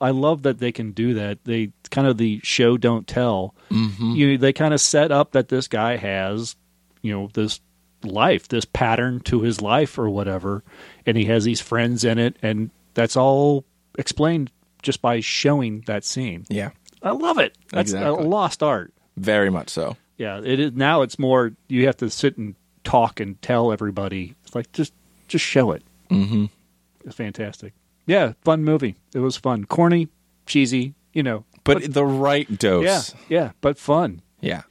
[0.00, 1.44] I love that they can do that.
[1.44, 3.54] They kind of the show don't tell.
[3.70, 4.12] Mm-hmm.
[4.12, 6.54] You they kind of set up that this guy has,
[7.02, 7.60] you know, this
[8.04, 10.62] life, this pattern to his life or whatever,
[11.06, 13.64] and he has these friends in it, and that's all
[13.98, 14.50] explained
[14.82, 16.44] just by showing that scene.
[16.48, 16.70] Yeah,
[17.06, 17.56] I love it.
[17.70, 18.24] That's Exactly.
[18.24, 18.92] a lost art.
[19.16, 19.96] very much so.
[20.18, 21.02] Yeah, it is now.
[21.02, 22.54] It's more you have to sit and
[22.84, 24.34] talk and tell everybody.
[24.44, 24.92] It's like just
[25.28, 25.82] just show it.
[26.10, 26.46] Mm-hmm.
[27.04, 27.72] It's fantastic.
[28.06, 28.94] Yeah, fun movie.
[29.14, 29.64] It was fun.
[29.64, 30.08] Corny,
[30.46, 31.44] cheesy, you know.
[31.64, 32.84] But, the right dose.
[32.84, 34.22] yeah, yeah, but fun.
[34.40, 34.62] Yeah.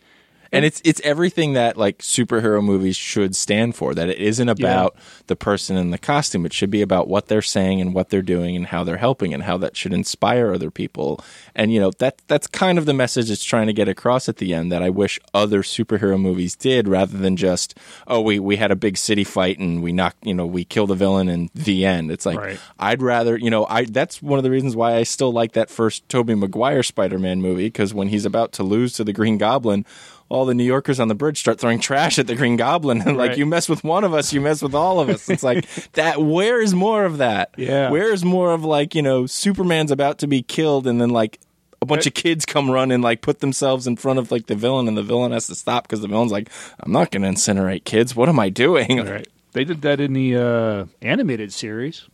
[0.55, 3.93] And it's it's everything that like superhero movies should stand for.
[3.93, 4.95] That it isn't about
[5.27, 6.45] the person in the costume.
[6.45, 9.33] It should be about what they're saying and what they're doing and how they're helping
[9.33, 11.19] and how that should inspire other people.
[11.55, 14.37] And you know that that's kind of the message it's trying to get across at
[14.37, 14.71] the end.
[14.71, 17.77] That I wish other superhero movies did, rather than just
[18.07, 20.89] oh we we had a big city fight and we knocked you know we killed
[20.89, 22.11] the villain and the end.
[22.11, 22.59] It's like Right.
[22.79, 25.69] I'd rather you know I that's one of the reasons why I still like that
[25.69, 29.37] first Tobey Maguire Spider Man movie because when he's about to lose to the Green
[29.37, 29.85] Goblin
[30.29, 33.15] all the New Yorkers on the bridge start throwing trash at the Green Goblin and
[33.17, 33.37] like Right.
[33.37, 35.29] you mess with one of us, you mess with all of us.
[35.29, 36.21] It's like that.
[36.21, 37.51] Where is more of that?
[37.57, 37.89] Yeah.
[37.91, 41.39] Where is more of like you know Superman's about to be killed and then like
[41.81, 44.55] a bunch of kids come run and like put themselves in front of like the
[44.55, 46.49] villain and the villain has to stop because the villain's like
[46.79, 48.15] I'm not going to incinerate kids.
[48.15, 49.05] What am I doing?
[49.05, 49.27] Right.
[49.53, 52.05] They did that in the uh, animated series.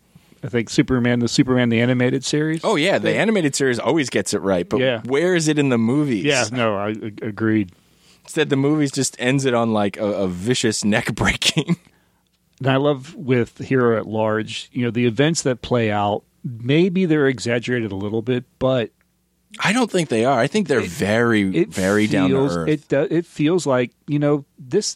[0.44, 2.62] I think Superman, the Superman, the animated series.
[2.64, 5.02] Oh yeah, the animated series always gets it right, but Yeah.
[5.06, 6.26] where is it in the movies?
[6.26, 6.46] yeah.
[6.52, 6.90] No, I
[7.22, 7.72] agreed.
[8.32, 11.76] Instead, the movies just ends it on like a, a vicious neck breaking.
[12.60, 16.24] And I love with Hero at Large, you know, the events that play out.
[16.42, 18.92] Maybe they're exaggerated a little bit, but
[19.60, 20.40] I don't think they are.
[20.40, 22.70] I think they're very, it very down to earth.
[22.70, 24.96] It do, it feels like you know this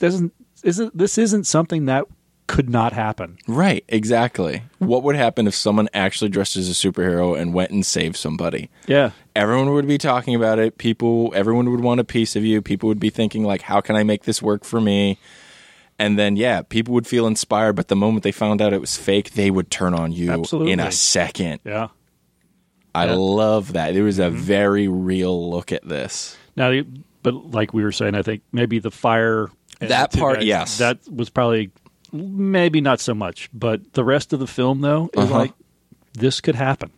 [0.00, 0.32] doesn't
[0.64, 2.06] isn't this isn't something that
[2.48, 3.38] could not happen.
[3.46, 4.62] Right, exactly.
[4.78, 8.70] What would happen if someone actually dressed as a superhero and went and saved somebody?
[8.88, 9.10] Yeah.
[9.36, 10.78] Everyone would be talking about it.
[10.78, 12.60] People, everyone would want a piece of you.
[12.60, 15.18] People would be thinking like, "How can I make this work for me?"
[15.98, 17.74] And then, yeah, people would feel inspired.
[17.74, 20.72] But the moment they found out it was fake, they would turn on you Absolutely.
[20.72, 21.60] in a second.
[21.64, 21.88] Yeah.
[22.94, 23.14] I Yeah.
[23.14, 23.94] love that.
[23.94, 24.36] There was a mm-hmm.
[24.36, 26.36] very real look at this.
[26.56, 26.72] Now,
[27.22, 29.48] but like we were saying, I think maybe the fire.
[29.80, 30.78] That part, yes.
[30.78, 31.70] That was probably
[32.12, 35.38] maybe not so much, but the rest of the film, though, is Uh-huh.
[35.38, 35.52] like
[36.14, 36.90] this could happen.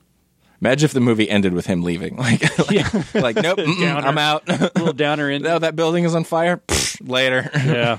[0.60, 2.16] Imagine if the movie ended with him leaving.
[2.20, 4.06] Like, like, like, nope, Downer.
[4.06, 4.48] I'm out.
[4.48, 5.42] A little downer in.
[5.42, 6.58] no, that building is on fire.
[6.58, 7.50] Pfft, later.
[7.54, 7.98] Yeah.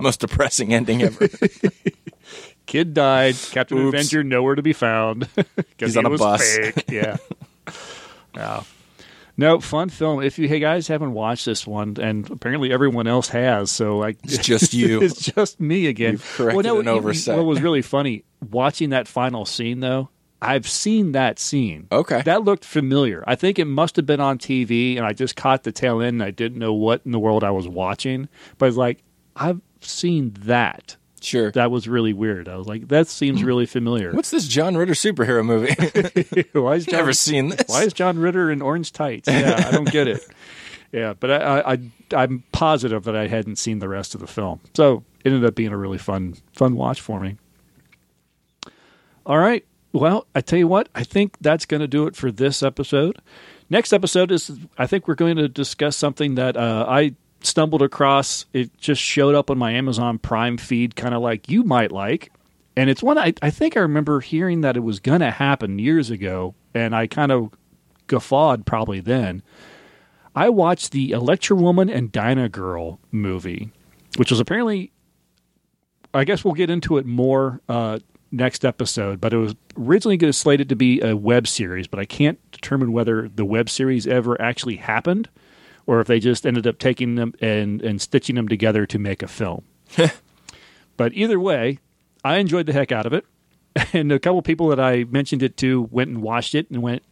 [0.00, 1.28] Most depressing ending ever.
[2.66, 3.34] Kid died.
[3.50, 3.88] Captain Oops.
[3.94, 5.26] Avenger nowhere to be found.
[5.78, 6.56] He's he on a was bus.
[6.56, 6.84] fake.
[6.90, 7.16] Yeah.
[8.36, 8.62] yeah.
[9.40, 10.22] No, fun film.
[10.22, 14.18] If you hey guys haven't watched this one, and apparently everyone else has, so like
[14.22, 15.00] It's just you.
[15.02, 16.12] it's just me again.
[16.12, 17.38] You've corrected an oversight.
[17.38, 20.10] What was really funny watching that final scene, though.
[20.42, 21.88] I've seen that scene.
[21.90, 22.20] Okay.
[22.20, 23.24] that looked familiar.
[23.26, 26.16] I think it must have been on TV, and I just caught the tail end.
[26.16, 28.28] and I didn't know what in the world I was watching,
[28.58, 29.02] but it's like
[29.36, 30.96] I've seen that.
[31.20, 31.50] Sure.
[31.50, 32.48] That was really weird.
[32.48, 34.12] I was like, that seems really familiar.
[34.12, 35.74] What's this John Ritter superhero movie?
[36.58, 37.64] why is John, Never seen this.
[37.66, 39.28] why is John Ritter in orange tights?
[39.28, 40.26] Yeah, I don't get it.
[40.92, 41.78] Yeah, but I, I, I,
[42.24, 45.54] I'm positive that I hadn't seen the rest of the film, so it ended up
[45.54, 47.36] being a really fun, fun watch for me.
[49.24, 49.64] All right.
[49.92, 53.20] Well, I tell you what, I think that's going to do it for this episode.
[53.68, 58.46] Next episode is, I think we're going to discuss something that uh, I stumbled across.
[58.52, 62.32] It just showed up on my Amazon Prime feed, kind of like you might like.
[62.76, 65.78] And it's one I, I think I remember hearing that it was going to happen
[65.78, 67.50] years ago, and I kind of
[68.06, 69.42] guffawed probably then.
[70.34, 73.70] I watched the Electra Woman and Dyna Girl movie,
[74.16, 74.92] which was apparently,
[76.14, 77.98] I guess we'll get into it more uh,
[78.30, 81.98] next episode, but it was originally going to slated to be a web series, but
[81.98, 85.28] I can't determine whether the web series ever actually happened
[85.86, 89.22] or if they just ended up taking them and, and stitching them together to make
[89.22, 89.64] a film.
[90.96, 91.78] but either way,
[92.24, 93.24] I enjoyed the heck out of it.
[93.92, 97.04] And a couple people that I mentioned it to went and watched it and went,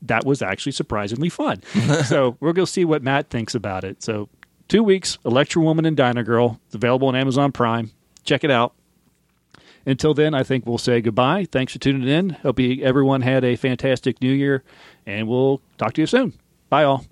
[0.00, 1.62] that was actually surprisingly fun.
[2.06, 4.02] so we're going to see what Matt thinks about it.
[4.02, 4.30] So
[4.68, 6.58] two weeks, Electra Woman and Dyna Girl.
[6.66, 7.90] It's available on Amazon Prime.
[8.24, 8.74] Check it out.
[9.84, 11.46] Until then, I think we'll say goodbye.
[11.50, 12.30] Thanks for tuning in.
[12.30, 14.62] Hope you, everyone had a fantastic new year,
[15.06, 16.34] and we'll talk to you soon.
[16.68, 17.04] Bye, all.